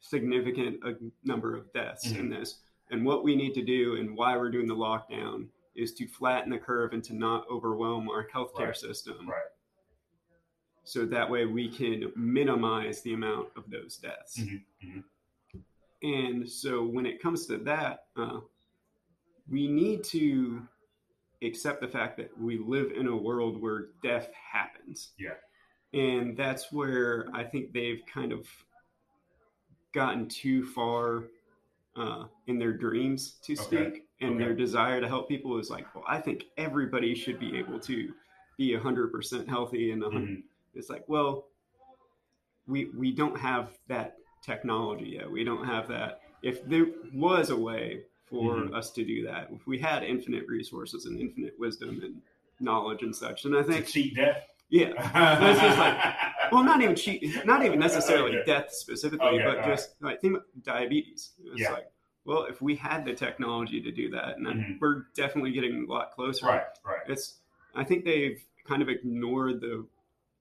significant 0.00 0.80
uh, 0.84 0.92
number 1.24 1.56
of 1.56 1.72
deaths 1.72 2.08
Mm-hmm. 2.08 2.20
in 2.20 2.30
this. 2.30 2.58
And 2.90 3.04
what 3.04 3.22
we 3.22 3.36
need 3.36 3.54
to 3.54 3.62
do 3.62 3.96
and 3.96 4.16
why 4.16 4.36
we're 4.36 4.50
doing 4.50 4.66
the 4.66 4.74
lockdown 4.74 5.46
is 5.78 5.94
to 5.94 6.06
flatten 6.08 6.50
the 6.50 6.58
curve 6.58 6.92
and 6.92 7.04
to 7.04 7.14
not 7.14 7.48
overwhelm 7.48 8.08
our 8.10 8.26
healthcare 8.28 8.66
Right. 8.66 8.76
system. 8.76 9.28
Right. 9.28 9.42
So 10.82 11.06
that 11.06 11.30
way 11.30 11.46
we 11.46 11.68
can 11.68 12.12
minimize 12.16 13.02
the 13.02 13.12
amount 13.14 13.50
of 13.56 13.70
those 13.70 13.96
deaths. 13.98 14.38
Mhm, 14.38 14.64
mhm. 14.82 15.04
And 16.02 16.50
so 16.50 16.84
when 16.84 17.06
it 17.06 17.20
comes 17.20 17.46
to 17.46 17.58
that, 17.58 18.08
uh, 18.16 18.40
we 19.48 19.68
need 19.68 20.02
to 20.04 20.66
accept 21.42 21.80
the 21.80 21.88
fact 21.88 22.16
that 22.16 22.36
we 22.38 22.58
live 22.58 22.92
in 22.92 23.06
a 23.06 23.16
world 23.16 23.60
where 23.60 23.90
death 24.02 24.32
happens. 24.32 25.12
Yeah. 25.18 25.34
And 25.92 26.36
that's 26.36 26.72
where 26.72 27.28
I 27.32 27.44
think 27.44 27.72
they've 27.72 28.04
kind 28.06 28.32
of 28.32 28.48
gotten 29.92 30.28
too 30.28 30.64
far 30.66 31.24
uh, 31.96 32.28
in 32.46 32.58
their 32.58 32.72
dreams 32.72 33.32
to 33.42 33.54
Okay. 33.60 34.07
And 34.20 34.34
Okay. 34.34 34.44
their 34.44 34.54
desire 34.54 35.00
to 35.00 35.06
help 35.08 35.28
people 35.28 35.58
is 35.58 35.70
like, 35.70 35.94
well, 35.94 36.04
I 36.08 36.20
think 36.20 36.46
everybody 36.56 37.14
should 37.14 37.38
be 37.38 37.56
able 37.56 37.78
to 37.80 38.12
be 38.56 38.72
100% 38.74 39.48
healthy. 39.48 39.92
And 39.92 40.02
100 40.02 40.28
Mhm. 40.28 40.42
it's 40.74 40.90
like, 40.90 41.08
well, 41.08 41.46
we, 42.66 42.86
we 42.96 43.12
don't 43.12 43.38
have 43.38 43.78
that 43.86 44.16
technology 44.42 45.10
yet. 45.18 45.30
We 45.30 45.44
don't 45.44 45.64
have 45.64 45.88
that. 45.88 46.20
If 46.42 46.64
there 46.68 46.86
was 47.12 47.50
a 47.50 47.56
way 47.56 48.04
for 48.26 48.56
Mhm. 48.56 48.74
us 48.74 48.90
to 48.90 49.04
do 49.04 49.22
that. 49.24 49.48
If 49.50 49.66
we 49.66 49.78
had 49.78 50.02
infinite 50.02 50.46
resources 50.48 51.06
and 51.06 51.18
infinite 51.18 51.58
wisdom 51.58 52.00
and 52.02 52.20
knowledge 52.60 53.02
and 53.02 53.14
such, 53.14 53.44
and 53.46 53.56
I 53.56 53.62
To 53.62 53.68
think, 53.72 53.86
cheat 53.86 54.16
death. 54.16 54.44
yeah, 54.68 54.92
it's 55.50 55.60
just 55.60 56.52
well, 56.52 56.62
not 56.62 56.82
even 56.82 56.94
cheat, 56.94 57.46
not 57.46 57.64
even 57.64 57.78
necessarily 57.88 58.36
Okay. 58.36 58.44
death 58.44 58.70
specifically, 58.70 59.26
Okay, 59.26 59.44
but 59.44 59.64
just 59.64 59.94
like 60.02 60.20
think 60.20 60.34
about 60.34 60.46
diabetes. 60.62 61.32
It's 61.42 61.62
Yeah. 61.62 61.72
like, 61.72 61.90
well, 62.28 62.44
if 62.44 62.60
we 62.60 62.76
had 62.76 63.06
the 63.06 63.14
technology 63.14 63.80
to 63.80 63.90
do 63.90 64.10
that, 64.10 64.36
and 64.36 64.44
then 64.46 64.58
Mhm. 64.58 64.80
we're 64.80 65.06
definitely 65.14 65.50
getting 65.50 65.84
a 65.84 65.90
lot 65.90 66.12
closer. 66.12 66.44
right, 66.46 66.66
right. 66.84 67.00
It's, 67.08 67.40
I 67.74 67.84
think 67.84 68.04
they've 68.04 68.44
kind 68.64 68.82
of 68.82 68.90
ignored 68.90 69.62
the 69.62 69.86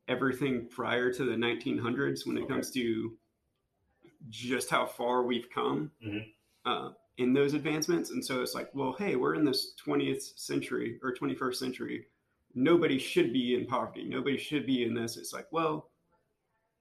everything 0.10 0.68
prior 0.68 1.12
to 1.14 1.24
the 1.24 1.36
1900s 1.38 2.26
when 2.26 2.38
it 2.38 2.42
Okay. 2.42 2.54
comes 2.54 2.72
to 2.72 3.18
just 4.30 4.70
how 4.70 4.86
far 4.86 5.24
we've 5.24 5.50
come 5.50 5.92
Mhm. 6.04 6.34
uh, 6.66 6.92
in 7.18 7.32
those 7.34 7.54
advancements. 7.54 8.12
And 8.12 8.24
so 8.24 8.42
it's 8.42 8.54
like, 8.54 8.74
well, 8.76 8.92
hey, 8.94 9.16
we're 9.16 9.36
in 9.36 9.46
this 9.46 9.74
20th 9.76 10.38
century 10.38 11.00
or 11.02 11.14
21st 11.14 11.58
century. 11.60 12.08
Nobody 12.54 12.98
should 13.00 13.32
be 13.32 13.56
in 13.56 13.66
poverty. 13.66 14.04
Nobody 14.04 14.38
should 14.38 14.66
be 14.66 14.84
in 14.84 14.94
this. 14.94 15.16
It's 15.16 15.32
like, 15.34 15.48
well, 15.54 15.90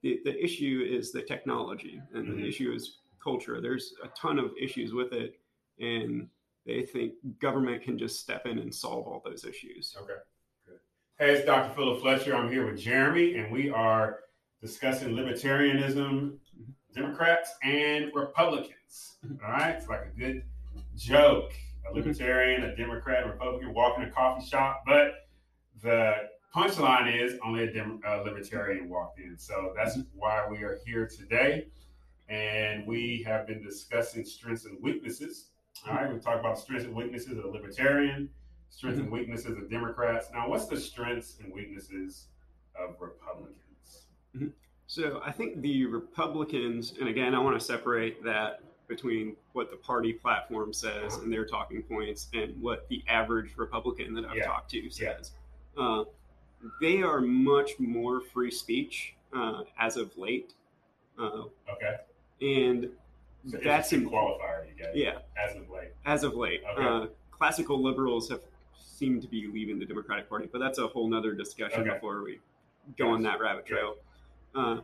the, 0.01 0.19
the 0.25 0.41
issue 0.43 0.85
is 0.87 1.11
the 1.13 1.21
technology 1.21 2.01
and 2.13 2.27
Mhm. 2.27 2.35
the 2.37 2.47
issue 2.47 2.71
is 2.73 2.99
culture. 3.27 3.59
There's 3.61 3.93
a 4.03 4.07
ton 4.09 4.39
of 4.39 4.51
issues 4.59 4.93
with 4.93 5.11
it. 5.11 5.39
And 5.79 6.29
they 6.65 6.83
think 6.83 7.13
government 7.39 7.83
can 7.83 7.97
just 7.97 8.19
step 8.19 8.45
in 8.45 8.57
and 8.59 8.73
solve 8.73 9.05
all 9.05 9.21
those 9.23 9.43
issues. 9.43 9.95
Okay, 9.99 10.13
good. 10.65 10.79
Hey, 11.19 11.33
it's 11.33 11.45
Dr. 11.45 11.73
Philip 11.75 12.01
Fletcher. 12.01 12.35
I'm 12.35 12.49
here 12.49 12.65
with 12.65 12.79
Jeremy, 12.79 13.35
and 13.35 13.51
we 13.51 13.69
are 13.69 14.19
discussing 14.61 15.09
libertarianism, 15.09 16.37
Democrats, 16.93 17.51
and 17.63 18.11
Republicans. 18.13 19.17
Mm-hmm. 19.25 19.45
All 19.45 19.51
right, 19.51 19.71
it's 19.71 19.87
like 19.87 20.11
a 20.13 20.19
good 20.19 20.43
joke. 20.95 21.51
A 21.89 21.93
libertarian, 21.93 22.63
a 22.63 22.75
Democrat, 22.75 23.25
a 23.25 23.29
Republican 23.29 23.73
walk 23.73 23.97
in 23.97 24.03
a 24.03 24.11
coffee 24.11 24.45
shop, 24.45 24.83
but 24.85 25.27
the 25.81 26.15
punchline 26.53 27.23
is 27.23 27.39
only 27.45 27.63
a, 27.63 27.71
Dem- 27.71 28.01
a 28.05 28.17
libertarian 28.23 28.89
walked 28.89 29.19
in. 29.19 29.37
So 29.37 29.73
that's 29.75 29.97
mm-hmm. 29.97 30.17
why 30.17 30.45
we 30.49 30.63
are 30.63 30.79
here 30.85 31.07
today. 31.07 31.67
And 32.29 32.85
we 32.85 33.23
have 33.25 33.47
been 33.47 33.63
discussing 33.63 34.25
strengths 34.25 34.65
and 34.65 34.77
weaknesses. 34.81 35.49
All 35.87 35.93
right, 35.95 36.11
we 36.11 36.19
talked 36.19 36.39
about 36.39 36.59
strengths 36.59 36.85
and 36.85 36.95
weaknesses 36.95 37.31
of 37.37 37.43
the 37.43 37.47
libertarian, 37.47 38.29
strengths 38.69 38.99
and 38.99 39.11
weaknesses 39.11 39.57
of 39.57 39.69
Democrats. 39.69 40.27
Now, 40.33 40.49
what's 40.49 40.65
the 40.65 40.77
strengths 40.79 41.37
and 41.41 41.53
weaknesses 41.53 42.27
of 42.77 42.95
Republicans? 42.99 44.05
So 44.87 45.21
I 45.23 45.31
think 45.31 45.61
the 45.61 45.85
Republicans, 45.85 46.93
and 46.99 47.07
again, 47.09 47.33
I 47.33 47.39
want 47.39 47.57
to 47.59 47.65
separate 47.65 48.23
that 48.23 48.61
between 48.87 49.35
what 49.53 49.69
the 49.69 49.75
party 49.77 50.13
platform 50.13 50.71
says 50.73 51.15
and 51.17 51.31
their 51.31 51.45
talking 51.45 51.81
points 51.83 52.27
and 52.33 52.59
what 52.61 52.87
the 52.89 53.03
average 53.07 53.51
Republican 53.57 54.13
that 54.15 54.25
I've 54.25 54.37
Yeah. 54.37 54.45
talked 54.45 54.71
to 54.71 54.77
Yeah. 54.81 54.89
says. 54.89 55.31
Uh, 55.77 56.05
they 56.81 57.01
are 57.01 57.21
much 57.21 57.77
more 57.79 58.21
free 58.21 58.51
speech 58.51 59.13
uh, 59.33 59.63
as 59.77 59.97
of 59.97 60.17
late. 60.17 60.53
Uh, 61.19 61.43
Okay, 61.69 61.97
and 62.41 62.89
so 63.49 63.57
that's 63.63 63.93
in, 63.93 64.09
qualifier 64.09 64.65
yeah, 64.93 65.19
as 65.37 65.55
of 65.55 65.69
late. 65.69 65.89
as 66.05 66.23
of 66.23 66.35
late. 66.35 66.61
Okay. 66.73 66.83
Uh, 66.83 67.05
classical 67.31 67.81
liberals 67.81 68.29
have 68.29 68.41
seemed 68.77 69.21
to 69.21 69.27
be 69.27 69.47
leaving 69.47 69.79
the 69.79 69.85
Democratic 69.85 70.27
Party, 70.27 70.49
but 70.51 70.59
that's 70.59 70.79
a 70.79 70.87
whole 70.87 71.07
nother 71.07 71.33
discussion 71.33 71.81
Okay. 71.81 71.91
before 71.91 72.23
we 72.23 72.39
go 72.97 73.09
on 73.09 73.21
that 73.23 73.39
rabbit 73.39 73.65
Yeah. 73.69 73.75
trail. 73.75 73.95
Uh, 74.55 74.81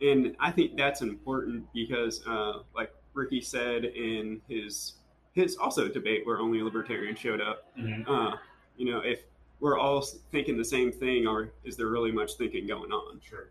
and 0.00 0.34
I 0.40 0.50
think 0.50 0.76
that's 0.76 1.02
important 1.02 1.66
because, 1.74 2.26
uh, 2.26 2.62
like 2.74 2.92
Ricky 3.14 3.40
said 3.40 3.84
in 3.84 4.40
his 4.48 4.94
his 5.32 5.56
also 5.56 5.86
debate 5.88 6.26
where 6.26 6.38
only 6.40 6.58
a 6.58 6.64
libertarian 6.64 7.14
showed 7.14 7.40
up, 7.40 7.72
Mhm. 7.78 8.04
uh, 8.08 8.36
you 8.76 8.84
know, 8.90 8.98
if 8.98 9.22
we're 9.60 9.78
all 9.78 10.00
thinking 10.00 10.56
the 10.58 10.64
same 10.64 10.90
thing, 10.90 11.24
or 11.26 11.52
is 11.62 11.76
there 11.76 11.86
really 11.86 12.10
much 12.10 12.34
thinking 12.34 12.66
going 12.66 12.90
on? 12.90 13.20
Sure. 13.20 13.48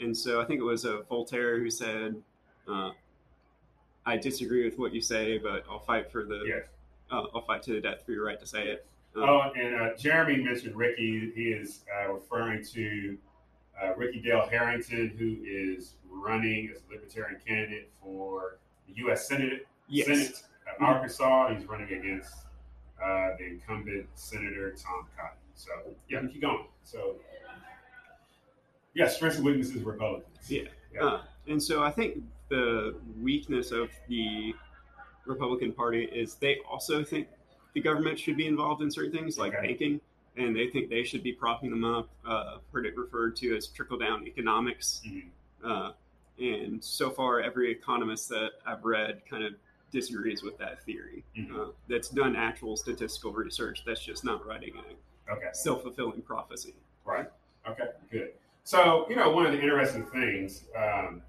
Uh, 0.00 0.04
and 0.04 0.16
so 0.16 0.40
I 0.40 0.44
think 0.44 0.60
it 0.60 0.64
was 0.64 0.84
a 0.84 1.02
Voltaire 1.02 1.58
who 1.58 1.70
said, 1.70 2.20
uh, 2.68 2.90
"I 4.06 4.16
disagree 4.16 4.64
with 4.64 4.78
what 4.78 4.92
you 4.92 5.00
say, 5.00 5.38
but 5.38 5.64
I'll 5.70 5.80
fight 5.80 6.10
for 6.10 6.24
the 6.24 6.42
Yes. 6.46 6.64
uh, 7.10 7.26
I'll 7.34 7.42
fight 7.42 7.62
to 7.64 7.72
the 7.74 7.80
death 7.80 8.04
for 8.04 8.12
your 8.12 8.24
right 8.24 8.38
to 8.40 8.46
say 8.46 8.68
it." 8.68 8.86
Uh, 9.16 9.20
Oh, 9.20 9.52
and 9.56 9.74
uh, 9.76 9.94
Jeremy 9.96 10.42
mentioned 10.42 10.74
Ricky. 10.76 11.30
He 11.34 11.52
is 11.52 11.84
uh, 11.94 12.12
referring 12.12 12.64
to 12.64 13.16
uh, 13.82 13.94
Ricky 13.96 14.20
Dale 14.20 14.46
Harrington, 14.48 15.08
who 15.18 15.36
is 15.44 15.94
running 16.08 16.70
as 16.74 16.80
a 16.88 16.92
libertarian 16.94 17.40
candidate 17.46 17.90
for 18.02 18.58
the 18.88 18.94
U.S. 18.98 19.28
Senate. 19.28 19.66
yes, 19.88 20.06
Senate 20.06 20.42
of 20.72 20.78
Mhm. 20.80 20.86
Arkansas. 20.88 21.54
He's 21.54 21.64
running 21.66 21.92
against 21.92 22.32
uh, 23.02 23.36
the 23.36 23.44
incumbent 23.46 24.06
Senator 24.14 24.70
Tom 24.72 25.06
Cotton. 25.16 25.36
So, 25.56 25.70
yeah, 26.08 26.20
keep 26.26 26.40
going. 26.40 26.66
So, 26.84 27.16
yeah, 28.94 29.08
strengths 29.08 29.36
and 29.38 29.46
weaknesses 29.46 29.82
Republicans. 29.82 30.50
Yeah. 30.50 30.62
Yeah. 30.92 31.04
Uh, 31.04 31.22
and 31.48 31.62
so 31.62 31.82
I 31.82 31.90
think 31.90 32.22
the 32.48 32.94
weakness 33.20 33.70
of 33.72 33.90
the 34.08 34.54
Republican 35.26 35.72
Party 35.72 36.04
is 36.04 36.36
they 36.36 36.58
also 36.70 37.02
think 37.04 37.28
the 37.74 37.80
government 37.80 38.18
should 38.18 38.36
be 38.36 38.46
involved 38.46 38.82
in 38.82 38.90
certain 38.90 39.12
things 39.12 39.36
like 39.38 39.54
Okay. 39.54 39.66
banking, 39.68 40.00
and 40.36 40.54
they 40.54 40.68
think 40.68 40.90
they 40.90 41.02
should 41.02 41.22
be 41.22 41.32
propping 41.32 41.70
them 41.70 41.84
up. 41.84 42.08
Uh, 42.24 42.58
heard 42.72 42.86
it 42.86 42.96
referred 42.96 43.34
to 43.36 43.56
as 43.56 43.66
trickle 43.68 43.98
down 43.98 44.26
economics. 44.26 45.02
Mhm. 45.04 45.30
Uh, 45.64 45.92
and 46.38 46.82
so 46.82 47.10
far, 47.10 47.40
every 47.40 47.70
economist 47.70 48.28
that 48.28 48.52
I've 48.66 48.84
read 48.84 49.24
kind 49.26 49.44
of 49.44 49.54
disagrees 49.90 50.42
with 50.42 50.58
that 50.58 50.82
theory. 50.84 51.24
Mhm. 51.36 51.56
Uh, 51.68 51.72
that's 51.88 52.08
done 52.08 52.36
actual 52.36 52.76
statistical 52.76 53.32
research. 53.32 53.84
That's 53.84 54.04
just 54.04 54.24
not 54.24 54.44
writing 54.46 54.74
a 54.76 55.32
Okay. 55.32 55.48
self 55.52 55.82
fulfilling 55.82 56.22
prophecy. 56.22 56.74
Right. 57.04 57.28
Okay. 57.66 57.88
Good. 58.10 58.34
So 58.64 59.06
you 59.10 59.16
know, 59.16 59.30
one 59.30 59.44
of 59.46 59.52
the 59.52 59.60
interesting 59.60 60.04
things, 60.06 60.64
um, 60.76 61.22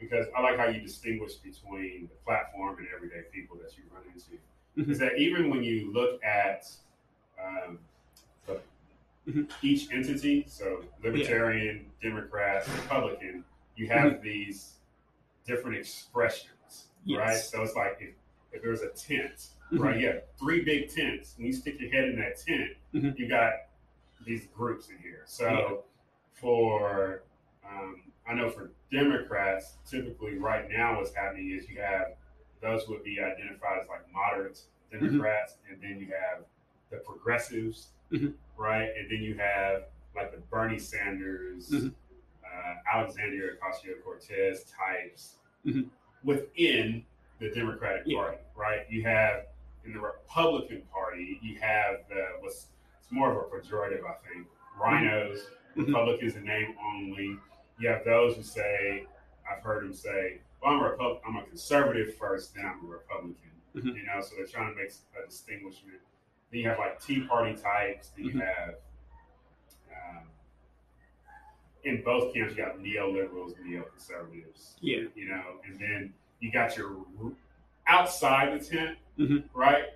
because 0.00 0.26
I 0.36 0.40
like 0.40 0.58
how 0.58 0.66
you 0.66 0.80
distinguish 0.80 1.34
between 1.34 2.08
the 2.08 2.14
platform 2.24 2.78
and 2.78 2.86
everyday 2.94 3.22
people 3.32 3.56
that 3.58 3.76
you 3.76 3.84
run 3.92 4.02
into, 4.12 4.38
Mhm. 4.76 4.90
is 4.90 4.98
that 4.98 5.18
even 5.18 5.50
when 5.50 5.62
you 5.62 5.92
look 5.92 6.22
at 6.24 6.66
um, 7.38 7.78
the, 8.46 8.58
Mhm. 9.28 9.50
each 9.62 9.92
entity, 9.92 10.44
so 10.48 10.82
Libertarian, 11.02 11.92
Democrat, 12.00 12.66
Republican, 12.68 13.44
you 13.76 13.88
have 13.88 14.22
these 14.22 14.78
different 15.44 15.76
expressions, 15.76 16.88
Yes. 17.04 17.18
right? 17.20 17.36
So 17.36 17.62
it's 17.62 17.74
like 17.76 17.98
if, 18.00 18.14
if 18.52 18.62
there's 18.62 18.80
a 18.80 18.88
tent, 18.88 19.50
Mhm. 19.70 19.78
right? 19.80 20.00
You 20.00 20.06
have 20.06 20.22
three 20.38 20.62
big 20.64 20.88
tents. 20.88 21.36
and 21.36 21.46
you 21.46 21.52
stick 21.52 21.78
your 21.78 21.90
head 21.90 22.04
in 22.08 22.18
that 22.20 22.38
tent, 22.38 22.76
Mhm. 22.94 23.18
you 23.18 23.28
got 23.28 23.52
these 24.24 24.46
groups 24.46 24.88
in 24.88 24.96
here. 24.98 25.22
So 25.26 25.50
Yeah. 25.50 25.76
For 26.40 27.22
um, 27.68 28.02
I 28.28 28.34
know 28.34 28.50
for 28.50 28.70
Democrats, 28.92 29.74
typically 29.88 30.36
right 30.38 30.68
now 30.70 30.98
what's 30.98 31.14
happening 31.14 31.50
is 31.50 31.68
you 31.68 31.80
have 31.80 32.08
those 32.60 32.84
who 32.84 32.92
would 32.94 33.04
be 33.04 33.18
identified 33.20 33.78
as 33.82 33.88
like 33.88 34.02
moderate 34.12 34.60
Democrats, 34.92 35.56
and 35.70 35.80
then 35.82 35.98
you 35.98 36.06
have 36.08 36.44
the 36.90 36.98
progressives, 36.98 37.88
Mhm. 38.12 38.34
right? 38.56 38.88
And 38.96 39.10
then 39.10 39.22
you 39.22 39.36
have 39.38 39.84
like 40.14 40.30
the 40.32 40.38
Bernie 40.50 40.78
Sanders, 40.78 41.70
Mhm. 41.70 41.94
uh, 42.44 42.74
Alexandria 42.92 43.52
Ocasio 43.56 44.02
Cortez 44.04 44.64
types 44.64 45.36
Mhm. 45.64 45.90
within 46.24 47.04
the 47.38 47.50
Democratic 47.50 48.02
Yeah. 48.06 48.18
Party, 48.18 48.38
right? 48.54 48.88
You 48.90 49.02
have 49.02 49.46
in 49.84 49.92
the 49.92 50.00
Republican 50.00 50.82
Party, 50.92 51.38
you 51.42 51.58
have 51.60 52.08
the 52.08 52.36
what's 52.40 52.68
it's 52.98 53.10
more 53.12 53.30
of 53.30 53.36
a 53.36 53.56
pejorative, 53.56 54.04
I 54.04 54.14
think. 54.28 54.46
RINOs, 54.78 55.38
Mhm. 55.76 55.86
Republicans 55.86 56.36
in 56.36 56.44
name 56.44 56.74
only. 56.80 57.38
You 57.78 57.88
have 57.88 58.04
those 58.04 58.36
who 58.36 58.42
say, 58.42 59.06
I've 59.50 59.62
heard 59.62 59.84
them 59.84 59.92
say, 59.94 60.40
"Well, 60.62 60.72
I'm 60.72 60.80
a 60.80 60.90
Repub- 60.90 61.20
I'm 61.26 61.36
a 61.36 61.44
conservative 61.44 62.14
first, 62.16 62.54
then 62.54 62.64
I'm 62.66 62.84
a 62.84 62.88
Republican." 62.88 63.50
Mhm. 63.74 63.94
You 63.96 64.02
know, 64.04 64.20
so 64.22 64.34
they're 64.36 64.46
trying 64.46 64.74
to 64.74 64.80
make 64.82 64.90
a 65.22 65.26
distinguishment. 65.26 66.00
Then 66.50 66.60
you 66.60 66.68
have 66.68 66.78
like 66.78 67.00
Tea 67.00 67.26
Party 67.26 67.54
types. 67.54 68.08
Then 68.10 68.24
you 68.26 68.32
Mhm. 68.32 68.46
have 68.46 68.74
um, 69.92 70.28
in 71.84 72.02
both 72.02 72.32
camps, 72.34 72.56
you 72.56 72.62
got 72.64 72.78
neoliberals, 72.78 73.54
neoconservatives 73.60 74.76
Yeah. 74.80 75.04
you 75.14 75.26
know, 75.28 75.60
and 75.64 75.78
then 75.78 76.14
you 76.40 76.50
got 76.52 76.76
your 76.76 77.04
outside 77.86 78.58
the 78.58 78.64
tent, 78.64 78.98
Mhm. 79.18 79.48
right? 79.54 79.90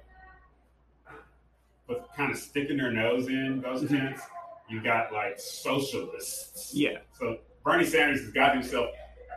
But 1.86 2.12
kind 2.14 2.30
of 2.30 2.38
sticking 2.38 2.76
their 2.76 2.92
nose 2.92 3.28
in 3.28 3.60
those 3.60 3.82
Mhm. 3.84 3.88
tents, 3.88 4.22
you 4.70 4.80
got 4.82 5.12
like 5.12 5.38
socialists. 5.38 6.72
Yeah. 6.74 6.98
So 7.18 7.38
Bernie 7.64 7.84
Sanders 7.84 8.20
has 8.20 8.30
got 8.30 8.54
himself 8.54 8.88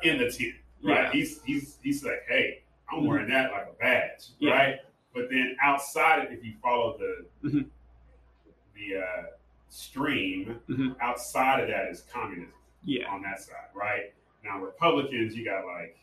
in 0.04 0.18
the 0.20 0.30
tier, 0.30 0.54
right? 0.84 1.06
Yeah. 1.06 1.12
He's 1.12 1.42
he's 1.44 1.78
he's 1.82 2.04
like, 2.04 2.24
hey, 2.28 2.64
I'm 2.92 3.06
wearing 3.06 3.30
that 3.30 3.52
like 3.52 3.68
a 3.70 3.74
badge, 3.80 4.28
Yeah. 4.40 4.52
right? 4.52 4.76
But 5.14 5.30
then 5.30 5.56
outside, 5.62 6.28
if 6.32 6.44
you 6.44 6.54
follow 6.62 6.98
the 6.98 7.50
Mhm. 7.50 7.70
the 8.76 8.98
uh, 8.98 9.24
stream, 9.70 10.60
Mhm. 10.70 10.96
outside 11.02 11.62
of 11.62 11.68
that 11.70 11.90
is 11.90 12.02
communism 12.04 12.54
Yeah. 12.84 13.10
on 13.10 13.22
that 13.24 13.40
side, 13.40 13.70
right? 13.74 14.14
Now 14.44 14.60
Republicans, 14.60 15.36
you 15.36 15.46
got 15.46 15.66
like 15.66 15.98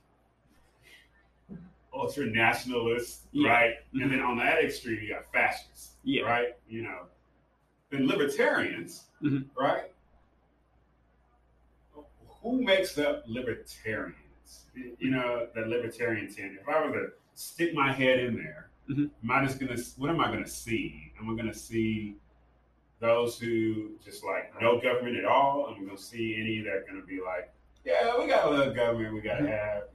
ultra 1.92 2.26
nationalists, 2.26 3.26
Yeah. 3.32 3.50
right? 3.50 3.74
And 3.94 4.10
then 4.10 4.20
on 4.20 4.38
that 4.38 4.64
extreme, 4.64 5.00
you 5.02 5.08
got 5.08 5.30
fascists, 5.32 5.96
Yeah. 6.04 6.22
right? 6.22 6.54
You 6.68 6.82
know, 6.82 7.06
then 7.90 8.06
libertarians, 8.06 9.08
Mhm. 9.22 9.46
right? 9.56 9.92
Who 12.42 12.62
makes 12.62 12.96
up 12.98 13.24
libertarians? 13.26 14.16
You 14.74 15.10
know, 15.10 15.48
the 15.54 15.62
libertarian 15.62 16.32
tent. 16.32 16.56
If 16.60 16.68
I 16.68 16.84
were 16.86 16.92
to 16.92 17.12
stick 17.34 17.74
my 17.74 17.92
head 17.92 18.18
in 18.20 18.36
there, 18.36 18.70
Mhm. 18.88 19.10
am 19.22 19.30
I 19.30 19.44
just 19.44 19.60
gonna? 19.60 19.76
What 19.98 20.10
am 20.10 20.20
I 20.20 20.30
gonna 20.30 20.46
see? 20.46 21.12
Am 21.18 21.28
I 21.30 21.36
gonna 21.36 21.52
see 21.54 22.16
those 22.98 23.38
who 23.38 23.98
just 24.04 24.24
like 24.24 24.58
no 24.60 24.80
government 24.80 25.16
at 25.16 25.24
all? 25.24 25.68
Am 25.68 25.82
I 25.82 25.84
gonna 25.86 25.98
see 25.98 26.36
any 26.40 26.60
that 26.62 26.72
are 26.72 26.84
gonna 26.88 27.02
be 27.04 27.20
like, 27.20 27.52
yeah, 27.84 28.18
we 28.18 28.26
got 28.26 28.46
a 28.46 28.50
little 28.50 28.72
government, 28.74 29.14
we 29.14 29.20
gotta 29.20 29.44
Mhm. 29.44 29.48
have. 29.48 29.88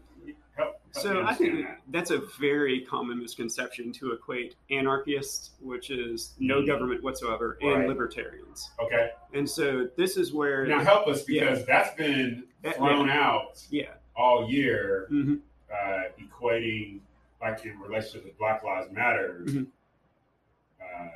Help, 0.55 0.79
So 1.01 1.23
I 1.23 1.33
think 1.33 1.65
that. 1.65 1.81
that's 1.89 2.11
a 2.11 2.19
very 2.39 2.81
common 2.81 3.19
misconception 3.19 3.91
to 3.93 4.13
equate 4.13 4.55
anarchists, 4.71 5.51
which 5.59 5.89
is 5.91 6.33
no 6.39 6.61
Mhm. 6.61 6.67
government 6.67 7.03
whatsoever, 7.03 7.57
Right. 7.61 7.77
and 7.79 7.87
libertarians. 7.87 8.71
Okay, 8.79 9.11
And 9.33 9.49
so 9.49 9.89
this 9.97 10.15
is 10.17 10.33
where, 10.33 10.65
now 10.65 10.79
help 10.83 11.07
us 11.07 11.23
because 11.23 11.65
that's 11.65 11.93
been 11.95 12.47
That- 12.61 12.77
thrown 12.77 13.09
out 13.09 13.65
yeah, 13.69 13.95
all 14.15 14.49
year, 14.49 15.07
hmm 15.09 15.35
uh, 15.71 16.03
equating 16.19 17.01
like 17.41 17.65
in 17.65 17.77
relationship 17.79 18.31
to 18.31 18.37
Black 18.37 18.63
Lives 18.63 18.89
Matter 18.91 19.41
Mhm. 19.45 19.67
uh, 20.81 21.09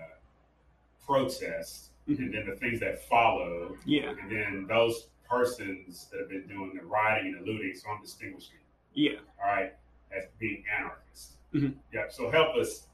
protests, 1.05 1.91
Mhm. 2.07 2.19
and 2.19 2.33
then 2.33 2.45
the 2.47 2.55
things 2.57 2.79
that 2.81 3.01
follow, 3.07 3.77
yeah, 3.85 4.09
and 4.09 4.29
then 4.31 4.67
those 4.67 5.07
persons 5.29 6.09
that 6.11 6.19
have 6.19 6.29
been 6.29 6.47
doing 6.47 6.73
the 6.75 6.83
rioting 6.83 7.35
and 7.35 7.45
the 7.45 7.51
looting. 7.51 7.73
So 7.75 7.89
I'm 7.89 8.01
distinguishing, 8.01 8.57
yeah. 8.99 9.19
all 9.41 9.47
right, 9.49 9.73
as 10.15 10.25
being 10.39 10.63
anarchists. 10.77 11.37
Mhm. 11.53 11.75
Yeah. 11.93 12.07
So 12.09 12.29
help 12.29 12.55
us. 12.57 12.87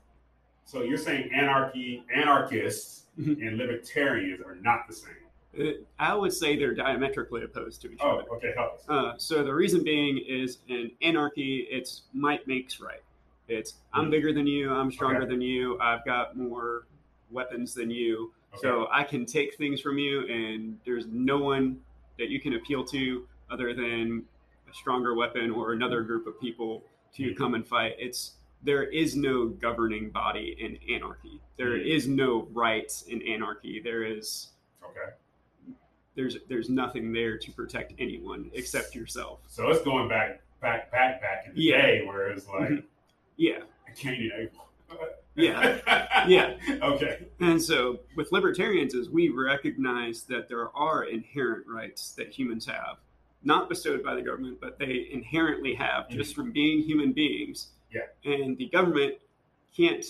So 0.65 0.84
you're 0.84 0.98
saying 0.98 1.32
anarchy, 1.34 2.04
anarchists, 2.13 3.08
Mhm. 3.20 3.41
and 3.48 3.58
libertarians 3.58 4.41
are 4.41 4.56
not 4.56 4.88
the 4.88 4.94
same. 4.94 5.15
Uh, 5.60 5.72
I 5.98 6.13
would 6.13 6.34
say 6.34 6.58
they're 6.58 6.74
diametrically 6.76 7.44
opposed 7.44 7.82
to 7.84 7.91
each 7.91 8.00
Oh, 8.02 8.18
other. 8.20 8.30
okay. 8.34 8.54
Help 8.56 8.74
us. 8.76 8.89
Uh, 8.89 9.18
so 9.18 9.44
the 9.44 9.54
reason 9.54 9.84
being 9.84 10.18
is 10.20 10.60
in 10.68 10.91
anarchy, 11.02 11.60
it's 11.72 12.04
might 12.13 12.46
makes 12.48 12.80
right. 12.80 13.02
It's 13.48 13.80
I'm 13.94 14.08
Mhm. 14.08 14.12
bigger 14.12 14.34
than 14.34 14.48
you, 14.48 14.72
I'm 14.74 14.91
stronger 14.91 15.22
Okay. 15.22 15.30
than 15.30 15.41
you, 15.41 15.80
I've 15.80 16.04
got 16.06 16.36
more 16.36 16.88
weapons 17.32 17.74
than 17.74 17.89
you, 17.89 18.34
okay. 18.54 18.60
so 18.62 18.88
I 18.91 19.04
can 19.04 19.26
take 19.26 19.56
things 19.56 19.80
from 19.82 19.98
you, 19.98 20.22
and 20.28 20.80
there's 20.86 21.08
no 21.08 21.38
one 21.38 21.82
that 22.18 22.30
you 22.30 22.39
can 22.41 22.54
appeal 22.56 22.84
to 22.86 23.28
other 23.50 23.74
than 23.74 24.28
stronger 24.79 25.15
weapon 25.15 25.51
or 25.51 25.71
another 25.73 26.01
group 26.01 26.27
of 26.27 26.39
people 26.39 26.83
to 27.15 27.33
come 27.35 27.53
and 27.55 27.65
fight. 27.67 27.95
It's 27.97 28.33
there 28.63 28.83
is 28.83 29.15
no 29.15 29.47
governing 29.47 30.09
body 30.09 30.55
in 30.59 30.77
anarchy. 30.93 31.39
There 31.57 31.71
Mhm. 31.77 31.85
is 31.85 32.07
no 32.07 32.43
rights 32.51 33.03
in 33.03 33.21
anarchy. 33.21 33.79
There 33.79 34.03
is 34.03 34.51
Okay. 34.83 35.13
there's 36.15 36.38
there's 36.47 36.69
nothing 36.69 37.11
there 37.13 37.38
to 37.38 37.51
protect 37.51 37.93
anyone 37.99 38.49
except 38.53 38.95
yourself. 38.95 39.39
So 39.47 39.69
it's 39.69 39.83
going 39.83 40.07
back, 40.09 40.41
back, 40.61 40.91
back, 40.91 41.21
back 41.21 41.45
in 41.47 41.53
the 41.55 41.61
Yeah. 41.61 41.81
day 41.81 42.05
where 42.05 42.27
it's 42.29 42.47
like 42.47 42.69
Mhm. 42.69 42.83
Yeah. 43.38 43.63
I 43.88 43.91
can't 43.91 44.19
even. 44.19 44.49
Yeah. 45.35 45.81
Yeah. 46.27 46.57
Okay. 46.81 47.27
And 47.39 47.61
so 47.61 47.99
with 48.15 48.31
libertarians 48.31 48.95
is 48.95 49.09
we 49.09 49.29
recognize 49.29 50.23
that 50.23 50.47
there 50.49 50.69
are 50.75 51.03
inherent 51.03 51.67
rights 51.67 52.13
that 52.13 52.29
humans 52.29 52.65
have, 52.65 52.97
not 53.45 53.69
bestowed 53.69 54.03
by 54.03 54.15
the 54.15 54.21
government, 54.21 54.60
but 54.60 54.79
they 54.79 55.08
inherently 55.12 55.73
have 55.75 56.10
just 56.10 56.36
from 56.36 56.51
being 56.51 56.81
human 56.81 57.13
beings. 57.13 57.67
Yeah. 57.91 58.31
And 58.31 58.58
the 58.58 58.67
government 58.67 59.15
can't 59.75 60.03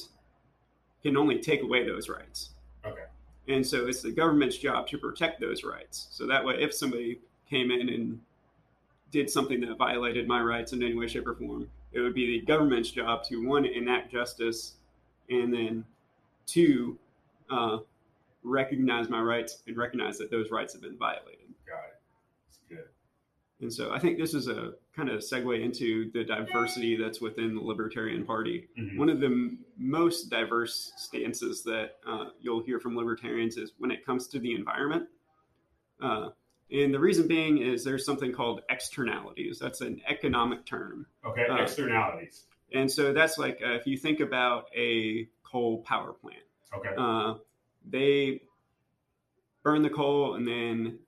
can 1.03 1.17
only 1.17 1.39
take 1.39 1.61
away 1.61 1.85
those 1.85 2.09
rights. 2.09 2.49
Okay. 2.83 3.03
And 3.47 3.65
so 3.65 3.85
it's 3.85 4.01
the 4.01 4.11
government's 4.11 4.57
job 4.57 4.87
to 4.87 4.97
protect 4.97 5.39
those 5.39 5.63
rights. 5.63 6.07
So 6.09 6.25
that 6.25 6.43
way 6.43 6.55
if 6.55 6.73
somebody 6.73 7.19
came 7.47 7.69
in 7.69 7.89
and 7.89 8.19
did 9.11 9.29
something 9.29 9.61
that 9.61 9.77
violated 9.77 10.27
my 10.27 10.41
rights 10.41 10.73
in 10.73 10.81
any 10.81 10.95
way, 10.95 11.07
shape, 11.07 11.27
or 11.27 11.35
form, 11.35 11.69
it 11.91 11.99
would 11.99 12.15
be 12.15 12.39
the 12.39 12.45
government's 12.45 12.89
job 12.89 13.23
to 13.25 13.47
one 13.47 13.65
enact 13.65 14.11
justice 14.11 14.73
and 15.29 15.53
then 15.53 15.85
two 16.45 16.97
uh, 17.49 17.77
recognize 18.43 19.09
my 19.09 19.21
rights 19.21 19.59
and 19.67 19.77
recognize 19.77 20.17
that 20.17 20.31
those 20.31 20.51
rights 20.51 20.73
have 20.73 20.81
been 20.81 20.97
violated. 20.97 21.47
Got 21.67 21.85
it. 21.85 22.01
It's 22.49 22.59
good. 22.69 22.89
And 23.61 23.73
so 23.73 23.91
I 23.91 23.99
think 23.99 24.17
this 24.17 24.33
is 24.33 24.47
a 24.49 24.73
kind 24.95 25.09
of 25.09 25.21
segue 25.21 25.63
into 25.63 26.11
the 26.11 26.23
diversity 26.25 26.97
that's 26.97 27.21
within 27.21 27.55
the 27.55 27.61
Libertarian 27.61 28.25
Party. 28.25 28.67
Mhm. 28.77 28.97
One 28.97 29.09
of 29.09 29.19
the 29.21 29.27
m- 29.27 29.59
most 29.77 30.29
diverse 30.29 30.91
stances 30.97 31.63
that 31.63 31.97
uh, 32.05 32.31
you'll 32.41 32.61
hear 32.63 32.79
from 32.81 32.97
libertarians 32.97 33.55
is 33.57 33.71
when 33.77 33.91
it 33.91 34.05
comes 34.05 34.27
to 34.29 34.39
the 34.39 34.53
environment. 34.53 35.07
Uh, 36.01 36.29
and 36.69 36.93
the 36.93 36.99
reason 36.99 37.27
being 37.27 37.59
is 37.59 37.83
there's 37.85 38.03
something 38.05 38.33
called 38.33 38.61
externalities. 38.69 39.57
That's 39.59 39.79
an 39.81 40.01
economic 40.07 40.65
term. 40.65 41.05
Okay. 41.23 41.45
Uh, 41.47 41.55
Externalities. 41.57 42.45
And 42.73 42.91
so 42.91 43.13
that's 43.13 43.37
like 43.37 43.61
uh, 43.65 43.73
if 43.75 43.87
you 43.87 43.97
think 43.97 44.19
about 44.19 44.67
a 44.75 45.29
coal 45.43 45.77
power 45.83 46.11
plant, 46.11 46.43
Okay. 46.75 46.89
uh, 46.97 47.35
they 47.89 48.41
burn 49.63 49.81
the 49.81 49.89
coal 49.89 50.33
and 50.35 50.45
then 50.45 50.99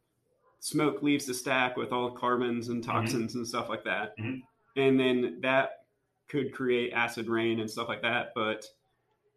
smoke 0.60 1.02
leaves 1.04 1.26
the 1.26 1.34
stack 1.34 1.78
with 1.78 1.92
all 1.92 2.12
carbons 2.12 2.70
and 2.70 2.84
toxins 2.84 3.36
and 3.36 3.48
stuff 3.48 3.70
like 3.70 3.84
that. 3.84 4.18
Mhm. 4.18 4.42
And 4.76 5.00
then 5.00 5.40
that 5.42 5.86
could 6.28 6.54
create 6.54 6.92
acid 6.94 7.28
rain 7.30 7.60
and 7.60 7.70
stuff 7.70 7.88
like 7.88 8.02
that. 8.02 8.32
But 8.36 8.66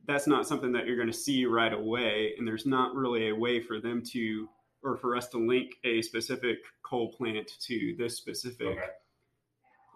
that's 0.07 0.27
not 0.27 0.47
something 0.47 0.73
that 0.73 0.87
you're 0.87 0.97
going 0.97 1.09
to 1.11 1.13
see 1.13 1.45
right 1.45 1.73
away. 1.73 2.35
And 2.37 2.47
there's 2.49 2.67
not 2.67 2.95
really 2.95 3.29
a 3.29 3.35
way 3.35 3.61
for 3.61 3.81
them 3.81 4.03
to, 4.13 4.49
or 4.83 4.97
for 4.97 5.15
us 5.15 5.29
to 5.29 5.39
link 5.39 5.79
a 5.85 6.03
specific 6.03 6.59
coal 6.83 7.13
plant 7.13 7.49
to 7.61 7.95
this 7.99 8.17
specific 8.17 8.67
Okay. 8.79 8.89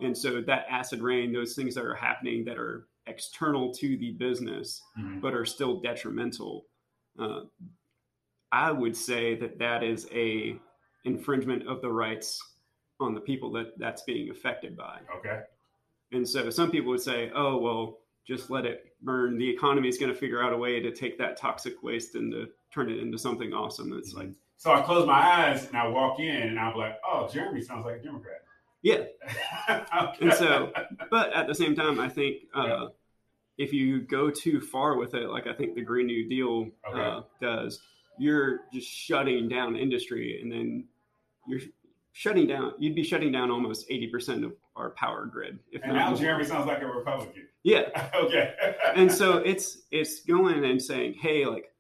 and 0.01 0.17
so 0.17 0.41
that 0.43 0.67
acid 0.69 1.01
rain, 1.01 1.33
those 1.33 1.55
things 1.57 1.75
that 1.75 1.85
are 1.85 1.95
happening 1.95 2.45
that 2.45 2.59
are 2.59 2.87
external 3.07 3.73
to 3.73 3.97
the 3.97 4.13
business, 4.13 4.83
Mhm. 4.99 5.21
but 5.21 5.35
are 5.35 5.45
still 5.47 5.81
detrimental, 5.81 6.67
uh, 7.19 7.45
I 8.53 8.71
would 8.73 8.97
say 8.97 9.35
that 9.37 9.59
that 9.59 9.83
is 9.83 10.09
a 10.13 10.59
infringement 11.05 11.67
of 11.67 11.81
the 11.81 11.91
rights 11.91 12.43
on 13.01 13.15
the 13.15 13.21
people 13.21 13.51
that 13.53 13.79
that's 13.79 14.03
being 14.03 14.31
affected 14.31 14.77
by. 14.77 14.99
Okay. 15.19 15.41
And 16.13 16.29
so 16.29 16.49
some 16.51 16.71
people 16.71 16.91
would 16.91 17.01
say, 17.01 17.31
oh, 17.35 17.57
well, 17.59 17.99
just 18.27 18.51
let 18.51 18.65
it 18.65 18.95
burn. 19.03 19.37
The 19.37 19.49
economy 19.51 19.89
is 19.89 19.99
going 19.99 20.13
to 20.13 20.19
figure 20.19 20.43
out 20.43 20.53
a 20.53 20.57
way 20.57 20.81
to 20.81 20.91
take 20.93 21.19
that 21.19 21.37
toxic 21.37 21.83
waste 21.83 22.15
and 22.15 22.33
to 22.33 22.47
turn 22.73 22.91
it 22.91 22.99
into 22.99 23.19
something 23.19 23.53
awesome. 23.53 23.93
It's 23.99 24.15
like, 24.15 24.31
So 24.57 24.73
I 24.73 24.81
close 24.83 25.07
my 25.07 25.13
eyes 25.21 25.67
and 25.67 25.77
I 25.77 25.89
walk 25.89 26.21
in 26.21 26.27
and 26.49 26.59
I'm 26.59 26.77
like, 26.77 26.99
oh, 27.07 27.29
Jeremy 27.33 27.61
sounds 27.63 27.85
like 27.85 27.97
a 27.97 28.03
Democrat. 28.03 28.43
yeah, 28.83 29.05
okay. 29.71 30.17
And 30.23 30.33
so- 30.35 30.73
but 31.11 31.33
at 31.33 31.47
the 31.49 31.55
same 31.55 31.75
time, 31.75 31.99
I 32.01 32.09
think 32.09 32.43
uh, 32.57 32.65
Yeah. 32.67 32.87
if 33.59 33.73
you 33.73 34.01
go 34.01 34.31
too 34.31 34.61
far 34.61 34.97
with 34.97 35.15
it, 35.15 35.29
like 35.29 35.47
I 35.47 35.53
think 35.53 35.75
the 35.75 35.83
Green 35.83 36.07
New 36.07 36.29
Deal 36.29 36.71
Okay. 36.89 37.01
uh, 37.01 37.23
does, 37.41 37.81
you're 38.19 38.61
just 38.73 38.89
shutting 38.89 39.49
down 39.49 39.75
industry, 39.77 40.41
and 40.41 40.51
then 40.51 40.85
you're 41.47 41.61
shutting 42.13 42.47
down. 42.47 42.73
You'd 42.79 42.95
be 42.95 43.03
shutting 43.05 43.33
down 43.33 43.51
almost 43.51 43.87
eighty 43.91 44.07
percent 44.09 44.45
of 44.45 44.53
our 44.77 44.91
power 44.91 45.27
grid. 45.27 45.59
If 45.73 45.83
and 45.83 45.93
now. 45.95 46.15
Jeremy 46.15 46.45
sounds 46.45 46.67
like 46.67 46.83
a 46.83 46.87
Republican. 46.87 47.49
yeah. 47.63 48.11
okay. 48.15 48.55
And 48.95 49.11
so 49.11 49.39
it's 49.39 49.83
it's 49.91 50.21
going 50.25 50.65
and 50.65 50.81
saying, 50.81 51.15
hey, 51.21 51.47
like, 51.47 51.73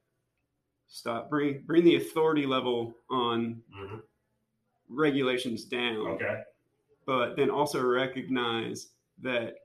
stop, 0.88 1.28
bring 1.30 1.62
bring 1.66 1.84
the 1.84 1.96
authority 1.96 2.46
level 2.46 2.94
on 3.10 3.62
Mhm. 3.76 4.02
regulations 4.88 5.64
down. 5.64 5.98
Okay. 6.08 6.42
but 7.06 7.36
then 7.36 7.50
also 7.50 7.82
recognize 7.82 8.88
that 9.20 9.56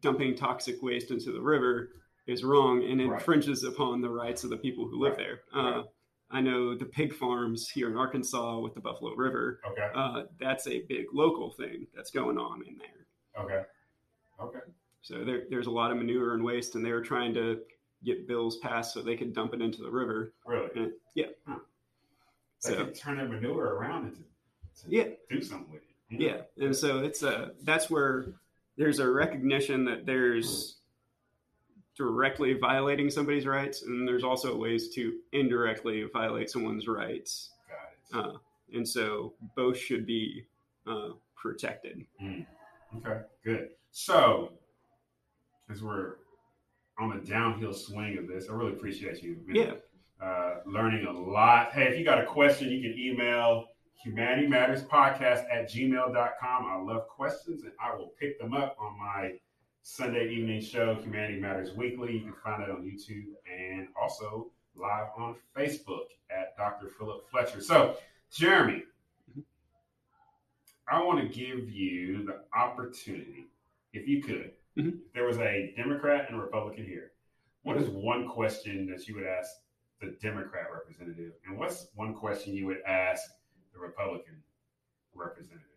dumping 0.00 0.34
toxic 0.34 0.82
waste 0.82 1.12
into 1.12 1.30
the 1.30 1.40
river 1.40 1.90
is 2.26 2.42
wrong 2.42 2.82
and 2.82 3.00
Right. 3.08 3.14
infringes 3.20 3.62
upon 3.62 4.00
the 4.00 4.08
rights 4.10 4.42
of 4.42 4.50
the 4.50 4.56
people 4.56 4.88
who 4.88 4.98
live 4.98 5.16
Right. 5.16 5.18
there. 5.18 5.42
Uh, 5.54 5.62
Right. 5.76 5.84
I 6.30 6.40
know 6.40 6.76
the 6.76 6.84
pig 6.84 7.12
farms 7.14 7.68
here 7.68 7.90
in 7.90 7.96
Arkansas 7.96 8.58
with 8.60 8.74
the 8.74 8.80
Buffalo 8.80 9.14
River. 9.14 9.60
Okay. 9.68 9.88
Uh, 9.94 10.22
that's 10.38 10.66
a 10.68 10.80
big 10.82 11.06
local 11.12 11.50
thing 11.50 11.86
that's 11.94 12.10
going 12.10 12.38
on 12.38 12.62
in 12.66 12.78
there. 12.78 13.42
Okay. 13.44 13.62
Okay. 14.40 14.60
So 15.02 15.24
there, 15.24 15.42
there's 15.50 15.66
a 15.66 15.70
lot 15.70 15.90
of 15.90 15.96
manure 15.96 16.34
and 16.34 16.44
waste, 16.44 16.74
and 16.76 16.84
they 16.84 16.92
were 16.92 17.00
trying 17.02 17.34
to 17.34 17.60
get 18.04 18.28
bills 18.28 18.58
passed 18.58 18.94
so 18.94 19.02
they 19.02 19.16
could 19.16 19.34
dump 19.34 19.54
it 19.54 19.60
into 19.60 19.82
the 19.82 19.90
river. 19.90 20.32
Really? 20.46 20.68
And 20.76 20.92
yeah, 21.14 21.26
They 21.46 21.54
so 22.60 22.84
can 22.84 22.92
turn 22.94 23.16
that 23.18 23.28
manure 23.28 23.74
around 23.74 24.06
into 24.08 24.18
to 24.20 24.24
Yeah. 24.88 25.08
do 25.28 25.42
something 25.42 25.72
with 25.72 25.82
it. 26.10 26.20
yeah 26.20 26.42
and 26.64 26.74
so 26.74 26.98
it's 27.00 27.22
a 27.22 27.52
that's 27.62 27.88
where 27.90 28.26
there's 28.76 28.98
a 28.98 29.08
recognition 29.08 29.84
that 29.84 30.06
there's 30.06 30.79
directly 32.00 32.54
violating 32.54 33.10
somebody's 33.10 33.46
rights 33.46 33.82
and 33.82 34.08
there's 34.08 34.24
also 34.24 34.56
ways 34.56 34.88
to 34.88 35.18
indirectly 35.32 36.04
violate 36.14 36.48
someone's 36.48 36.88
rights 36.88 37.50
Got 38.12 38.30
it. 38.30 38.34
uh, 38.34 38.38
and 38.72 38.88
so 38.88 39.34
both 39.54 39.76
should 39.76 40.06
be 40.06 40.46
uh, 40.86 41.10
protected 41.36 42.06
Okay, 42.96 43.20
good. 43.44 43.68
So 43.92 44.52
as 45.70 45.80
we're 45.82 46.14
on 46.98 47.10
the 47.10 47.24
downhill 47.24 47.72
swing 47.72 48.18
of 48.18 48.26
this, 48.26 48.48
I 48.50 48.52
really 48.54 48.72
appreciate 48.72 49.22
you. 49.22 49.36
Yeah. 49.48 49.74
Uh, 50.20 50.56
learning 50.66 51.06
a 51.06 51.12
lot. 51.12 51.70
Hey, 51.72 51.84
if 51.84 51.96
you 51.98 52.04
got 52.04 52.18
a 52.20 52.26
question, 52.26 52.68
you 52.68 52.80
can 52.82 52.98
email 52.98 53.66
humanity 54.02 54.48
matters 54.48 54.82
podcast 54.82 55.44
at 55.52 55.70
gmail.com. 55.70 56.66
I 56.66 56.76
love 56.82 57.06
questions 57.08 57.62
and 57.62 57.72
I 57.80 57.94
will 57.94 58.12
pick 58.18 58.40
them 58.40 58.54
up 58.54 58.76
on 58.80 58.98
my 58.98 59.34
Sunday 59.82 60.28
evening 60.28 60.60
show, 60.60 60.94
Humanity 60.94 61.40
Matters 61.40 61.74
Weekly. 61.74 62.12
You 62.12 62.20
can 62.20 62.34
find 62.44 62.62
it 62.62 62.70
on 62.70 62.82
YouTube 62.82 63.32
and 63.50 63.88
also 64.00 64.50
live 64.76 65.08
on 65.16 65.36
Facebook 65.56 66.06
at 66.30 66.56
Dr. 66.56 66.88
Philip 66.98 67.28
Fletcher. 67.30 67.60
So, 67.60 67.96
Jeremy, 68.30 68.84
I 70.88 71.02
want 71.02 71.20
to 71.20 71.28
give 71.28 71.70
you 71.70 72.24
the 72.24 72.40
opportunity, 72.56 73.46
if 73.92 74.06
you 74.06 74.22
could, 74.22 74.52
mm-hmm. 74.76 74.88
if 74.88 75.12
there 75.14 75.24
was 75.24 75.38
a 75.38 75.72
Democrat 75.76 76.26
and 76.28 76.38
a 76.38 76.42
Republican 76.42 76.84
here, 76.84 77.12
what 77.62 77.76
is 77.76 77.88
one 77.88 78.28
question 78.28 78.86
that 78.86 79.06
you 79.06 79.14
would 79.14 79.26
ask 79.26 79.50
the 80.00 80.16
Democrat 80.20 80.66
representative? 80.72 81.32
And 81.46 81.58
what's 81.58 81.88
one 81.94 82.14
question 82.14 82.54
you 82.54 82.66
would 82.66 82.82
ask 82.86 83.22
the 83.72 83.78
Republican 83.78 84.42
representative? 85.14 85.69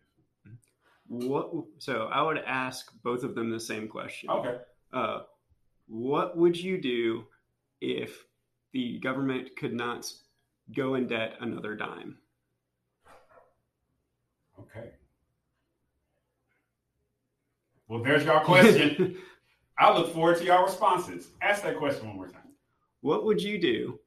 What? 1.08 1.52
So 1.78 2.08
I 2.12 2.22
would 2.22 2.38
ask 2.38 2.90
both 3.02 3.24
of 3.24 3.34
them 3.34 3.50
the 3.50 3.60
same 3.60 3.88
question. 3.88 4.30
Okay. 4.30 4.56
Uh, 4.92 5.20
what 5.86 6.36
would 6.36 6.56
you 6.56 6.80
do 6.80 7.24
if 7.80 8.24
the 8.72 8.98
government 9.00 9.56
could 9.56 9.74
not 9.74 10.10
go 10.74 10.94
in 10.94 11.06
debt 11.06 11.34
another 11.40 11.74
dime? 11.74 12.18
Okay. 14.58 14.90
Well, 17.88 18.02
there's 18.02 18.24
your 18.24 18.40
question. 18.40 19.18
I 19.78 19.92
look 19.96 20.12
forward 20.14 20.38
to 20.38 20.44
your 20.44 20.64
responses. 20.64 21.28
Ask 21.42 21.64
that 21.64 21.76
question 21.78 22.06
one 22.06 22.16
more 22.16 22.28
time. 22.28 22.42
What 23.00 23.24
would 23.24 23.42
you 23.42 23.60
do 23.60 23.98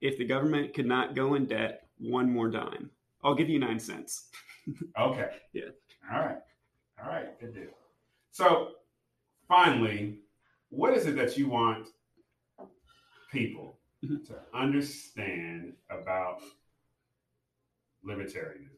if 0.00 0.18
the 0.18 0.24
government 0.24 0.74
could 0.74 0.86
not 0.86 1.14
go 1.16 1.34
in 1.34 1.46
debt 1.46 1.88
one 1.98 2.30
more 2.30 2.50
dime? 2.50 2.90
I'll 3.24 3.34
give 3.34 3.48
you 3.48 3.58
nine 3.58 3.80
cents. 3.80 4.28
okay. 5.00 5.30
Yeah. 5.52 5.70
All 6.12 6.20
right. 6.20 6.38
All 7.02 7.10
right. 7.10 7.38
Good 7.40 7.54
deal. 7.54 7.64
So, 8.30 8.72
finally, 9.48 10.18
what 10.70 10.94
is 10.94 11.06
it 11.06 11.16
that 11.16 11.36
you 11.36 11.48
want 11.48 11.88
people 13.32 13.78
mm-hmm. 14.04 14.24
to 14.24 14.34
understand 14.54 15.72
about 15.90 16.40
libertarianism? 18.06 18.70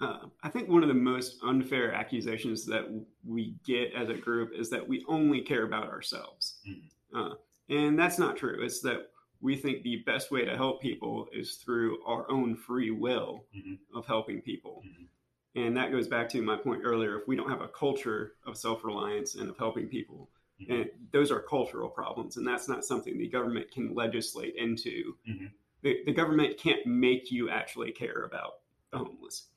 Uh, 0.00 0.26
I 0.42 0.48
think 0.48 0.68
one 0.68 0.82
of 0.82 0.88
the 0.88 0.94
most 0.94 1.38
unfair 1.44 1.92
accusations 1.94 2.66
that 2.66 2.88
we 3.24 3.54
get 3.64 3.92
as 3.94 4.08
a 4.08 4.14
group 4.14 4.50
is 4.52 4.68
that 4.70 4.86
we 4.86 5.04
only 5.08 5.40
care 5.42 5.64
about 5.64 5.88
ourselves. 5.88 6.58
Mm-hmm. 6.68 7.16
Uh, 7.16 7.34
and 7.68 7.96
that's 7.96 8.18
not 8.18 8.36
true. 8.36 8.64
It's 8.64 8.80
that 8.80 9.10
we 9.40 9.56
think 9.56 9.82
the 9.82 10.02
best 10.04 10.30
way 10.30 10.44
to 10.44 10.56
help 10.56 10.82
people 10.82 11.28
is 11.32 11.54
through 11.56 12.02
our 12.04 12.28
own 12.30 12.56
free 12.56 12.90
will 12.90 13.44
mm-hmm. 13.56 13.74
of 13.96 14.06
helping 14.06 14.40
people. 14.40 14.82
Mm-hmm. 14.86 15.04
And 15.54 15.76
that 15.76 15.90
goes 15.90 16.08
back 16.08 16.28
to 16.30 16.42
my 16.42 16.56
point 16.56 16.82
earlier. 16.84 17.18
If 17.18 17.28
we 17.28 17.36
don't 17.36 17.50
have 17.50 17.60
a 17.60 17.68
culture 17.68 18.32
of 18.46 18.56
self 18.56 18.84
reliance 18.84 19.34
and 19.34 19.50
of 19.50 19.58
helping 19.58 19.86
people, 19.86 20.30
mm-hmm. 20.60 20.72
and 20.72 20.90
those 21.12 21.30
are 21.30 21.40
cultural 21.40 21.88
problems, 21.88 22.36
and 22.36 22.46
that's 22.46 22.68
not 22.68 22.84
something 22.84 23.18
the 23.18 23.28
government 23.28 23.70
can 23.70 23.94
legislate 23.94 24.54
into. 24.56 25.14
Mm-hmm. 25.28 25.46
The, 25.82 25.98
the 26.06 26.12
government 26.12 26.58
can't 26.58 26.86
make 26.86 27.30
you 27.30 27.50
actually 27.50 27.92
care 27.92 28.22
about 28.24 28.60
the 28.92 28.98
homeless. 28.98 29.48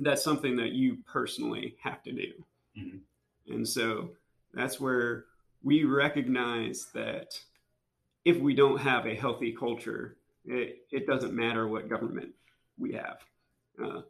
That's 0.00 0.24
something 0.24 0.56
that 0.56 0.72
you 0.72 0.98
personally 1.06 1.76
have 1.82 2.02
to 2.02 2.12
do. 2.12 2.32
Mm-hmm. 2.78 3.54
And 3.54 3.68
so 3.68 4.10
that's 4.52 4.80
where 4.80 5.26
we 5.62 5.84
recognize 5.84 6.88
that 6.94 7.38
if 8.24 8.38
we 8.38 8.54
don't 8.54 8.78
have 8.78 9.06
a 9.06 9.14
healthy 9.14 9.52
culture, 9.52 10.16
it, 10.44 10.78
it 10.90 11.06
doesn't 11.06 11.34
matter 11.34 11.68
what 11.68 11.88
government 11.88 12.30
we 12.78 12.92
have. 12.92 13.18
Uh, 13.82 14.00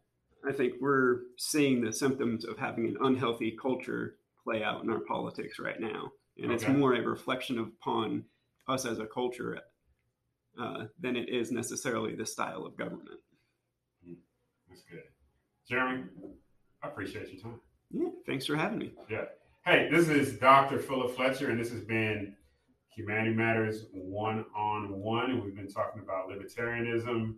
I 0.47 0.53
think 0.53 0.75
we're 0.81 1.21
seeing 1.37 1.81
the 1.81 1.93
symptoms 1.93 2.45
of 2.45 2.59
having 2.59 2.87
an 2.87 2.97
unhealthy 3.03 3.57
culture 3.61 4.17
play 4.43 4.63
out 4.63 4.83
in 4.83 4.91
our 4.91 5.01
politics 5.01 5.59
right 5.59 5.81
now. 5.81 6.11
And 6.37 6.47
okay. 6.47 6.55
it's 6.55 6.69
more 6.69 6.95
a 6.95 7.01
reflection 7.01 7.59
upon 7.59 8.25
us 8.69 8.85
as 8.85 8.99
a 8.99 9.07
culture 9.07 9.59
uh, 10.61 10.85
than 11.01 11.17
it 11.17 11.29
is 11.29 11.51
necessarily 11.51 12.15
the 12.15 12.27
style 12.27 12.67
of 12.67 12.77
government. 12.77 13.21
Hmm. 14.05 14.15
That's 14.69 14.83
good. 14.83 15.03
Jeremy, 15.69 16.05
I 16.83 16.89
appreciate 16.89 17.33
your 17.33 17.43
time. 17.43 17.61
Yeah, 17.91 18.09
thanks 18.27 18.47
for 18.47 18.57
having 18.57 18.79
me. 18.79 18.93
Yeah. 19.09 19.27
Hey, 19.65 19.89
this 19.91 20.09
is 20.09 20.39
Dr. 20.39 20.79
Philip 20.79 21.17
Fletcher, 21.17 21.51
and 21.51 21.59
this 21.59 21.71
has 21.71 21.81
been 21.81 22.35
Humanity 22.91 23.35
Matters 23.35 23.87
one 23.93 24.45
on 24.55 25.01
one, 25.01 25.31
and 25.31 25.43
we've 25.43 25.57
been 25.57 25.73
talking 25.73 26.03
about 26.03 26.29
libertarianism, 26.29 27.35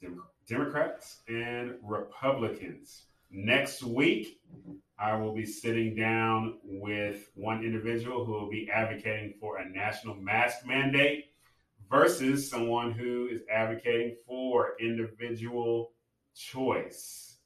Dem- 0.00 0.22
Democrats, 0.48 1.22
and 1.28 1.74
Republicans. 1.82 3.06
Next 3.30 3.82
week, 3.82 4.40
I 4.98 5.16
will 5.16 5.34
be 5.34 5.44
sitting 5.44 5.94
down 5.96 6.58
with 6.62 7.28
one 7.34 7.64
individual 7.64 8.24
who 8.24 8.32
will 8.32 8.48
be 8.48 8.70
advocating 8.70 9.34
for 9.40 9.58
a 9.58 9.68
national 9.68 10.14
mask 10.14 10.64
mandate 10.64 11.32
versus 11.90 12.48
someone 12.48 12.92
who 12.92 13.28
is 13.30 13.42
advocating 13.52 14.16
for 14.26 14.74
individual 14.80 15.92
choice. 16.34 17.38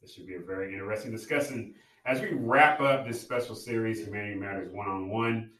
This 0.00 0.14
should 0.14 0.26
be 0.26 0.34
a 0.34 0.40
very 0.40 0.72
interesting 0.72 1.12
discussion 1.12 1.74
as 2.06 2.20
we 2.20 2.32
wrap 2.32 2.80
up 2.80 3.06
this 3.06 3.20
special 3.20 3.54
series, 3.54 4.04
Humanity 4.04 4.38
Matters 4.38 4.72
One 4.72 4.88
on 4.88 5.10
One. 5.10 5.50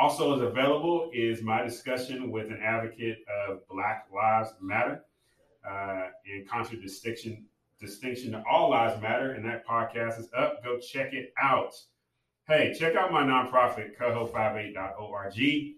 Also, 0.00 0.34
is 0.34 0.42
available 0.42 1.10
is 1.14 1.42
my 1.42 1.62
discussion 1.62 2.32
with 2.32 2.48
an 2.48 2.58
advocate 2.62 3.18
of 3.48 3.66
Black 3.68 4.06
Lives 4.12 4.50
Matter 4.60 5.04
uh, 5.68 6.08
in 6.26 6.44
contradistinction 6.50 7.46
distinction 7.80 8.32
to 8.32 8.42
All 8.50 8.70
Lives 8.70 9.00
Matter, 9.00 9.32
and 9.32 9.44
that 9.44 9.66
podcast 9.66 10.18
is 10.18 10.28
up. 10.36 10.64
Go 10.64 10.78
check 10.78 11.12
it 11.12 11.32
out. 11.40 11.74
Hey, 12.46 12.74
check 12.76 12.96
out 12.96 13.12
my 13.12 13.22
nonprofit, 13.22 13.96
coho58.org, 14.00 15.74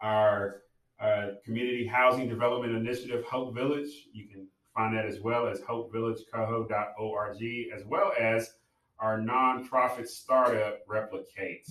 our 0.00 0.62
uh, 1.00 1.28
community 1.44 1.86
housing 1.86 2.28
development 2.28 2.74
initiative, 2.74 3.24
Hope 3.24 3.54
Village. 3.54 4.06
You 4.12 4.28
can 4.28 4.46
find 4.74 4.96
that 4.96 5.06
as 5.06 5.20
well 5.20 5.46
as 5.46 5.60
hopevillagecoho.org, 5.60 7.42
as 7.74 7.84
well 7.86 8.12
as 8.18 8.54
our 8.98 9.18
nonprofit 9.18 10.06
startup, 10.06 10.80
Replicate. 10.86 11.66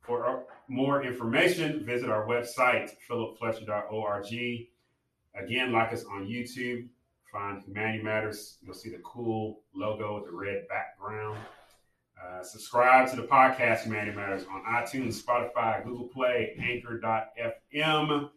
For 0.00 0.44
more 0.68 1.04
information, 1.04 1.84
visit 1.84 2.08
our 2.10 2.26
website, 2.26 2.90
philipfletcher.org. 3.08 4.26
Again, 5.34 5.72
like 5.72 5.92
us 5.92 6.04
on 6.04 6.26
YouTube, 6.26 6.88
find 7.32 7.62
Humanity 7.62 8.02
Matters. 8.02 8.58
You'll 8.62 8.74
see 8.74 8.90
the 8.90 8.98
cool 9.04 9.62
logo 9.74 10.16
with 10.16 10.26
the 10.26 10.32
red 10.32 10.66
background. 10.68 11.38
Uh, 12.22 12.42
subscribe 12.42 13.08
to 13.10 13.16
the 13.16 13.22
podcast 13.22 13.84
Humanity 13.84 14.14
Matters 14.14 14.44
on 14.52 14.62
iTunes, 14.64 15.22
Spotify, 15.22 15.82
Google 15.84 16.08
Play, 16.08 16.54
Anchor.fm. 16.60 18.30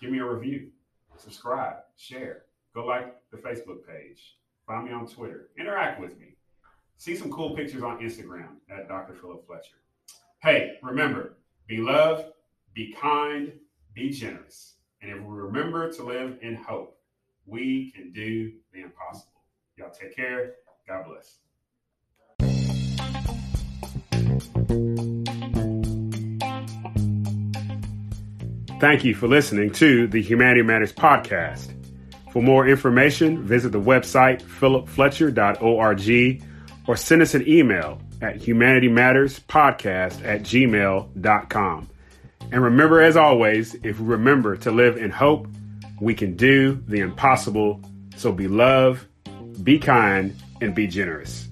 Give 0.00 0.10
me 0.10 0.18
a 0.18 0.24
review, 0.24 0.70
subscribe, 1.16 1.76
share, 1.96 2.42
go 2.74 2.84
like 2.84 3.14
the 3.30 3.36
Facebook 3.38 3.86
page, 3.86 4.36
find 4.66 4.86
me 4.86 4.92
on 4.92 5.06
Twitter, 5.06 5.50
interact 5.58 6.00
with 6.00 6.18
me. 6.18 6.36
See 6.96 7.14
some 7.14 7.30
cool 7.30 7.54
pictures 7.54 7.82
on 7.82 7.98
Instagram 8.00 8.56
at 8.70 8.88
Dr. 8.88 9.14
Philip 9.14 9.46
Fletcher. 9.46 9.76
Hey, 10.42 10.76
remember, 10.82 11.36
be 11.66 11.78
loved, 11.78 12.26
be 12.74 12.94
kind, 13.00 13.52
be 13.94 14.10
generous. 14.10 14.74
And 15.04 15.12
if 15.12 15.22
we 15.22 15.36
remember 15.36 15.92
to 15.92 16.02
live 16.02 16.38
in 16.40 16.54
hope, 16.54 16.98
we 17.44 17.92
can 17.94 18.10
do 18.12 18.52
the 18.72 18.80
impossible. 18.80 19.42
Y'all 19.76 19.90
take 19.90 20.16
care. 20.16 20.54
God 20.88 21.04
bless. 21.06 21.40
Thank 28.80 29.04
you 29.04 29.14
for 29.14 29.28
listening 29.28 29.72
to 29.72 30.06
the 30.06 30.22
Humanity 30.22 30.62
Matters 30.62 30.92
podcast. 30.92 31.70
For 32.32 32.40
more 32.40 32.66
information, 32.66 33.42
visit 33.42 33.72
the 33.72 33.80
website 33.80 34.40
philipfletcher.org 34.42 36.42
or 36.86 36.96
send 36.96 37.20
us 37.20 37.34
an 37.34 37.46
email 37.46 38.00
at 38.22 38.38
humanitymatterspodcast 38.38 40.24
at 40.24 40.40
gmail.com. 40.42 41.90
And 42.52 42.62
remember, 42.62 43.00
as 43.00 43.16
always, 43.16 43.74
if 43.82 43.98
we 43.98 44.06
remember 44.06 44.56
to 44.58 44.70
live 44.70 44.96
in 44.96 45.10
hope, 45.10 45.48
we 46.00 46.14
can 46.14 46.36
do 46.36 46.82
the 46.86 47.00
impossible. 47.00 47.80
So 48.16 48.32
be 48.32 48.48
love, 48.48 49.06
be 49.62 49.78
kind, 49.78 50.36
and 50.60 50.74
be 50.74 50.86
generous. 50.86 51.48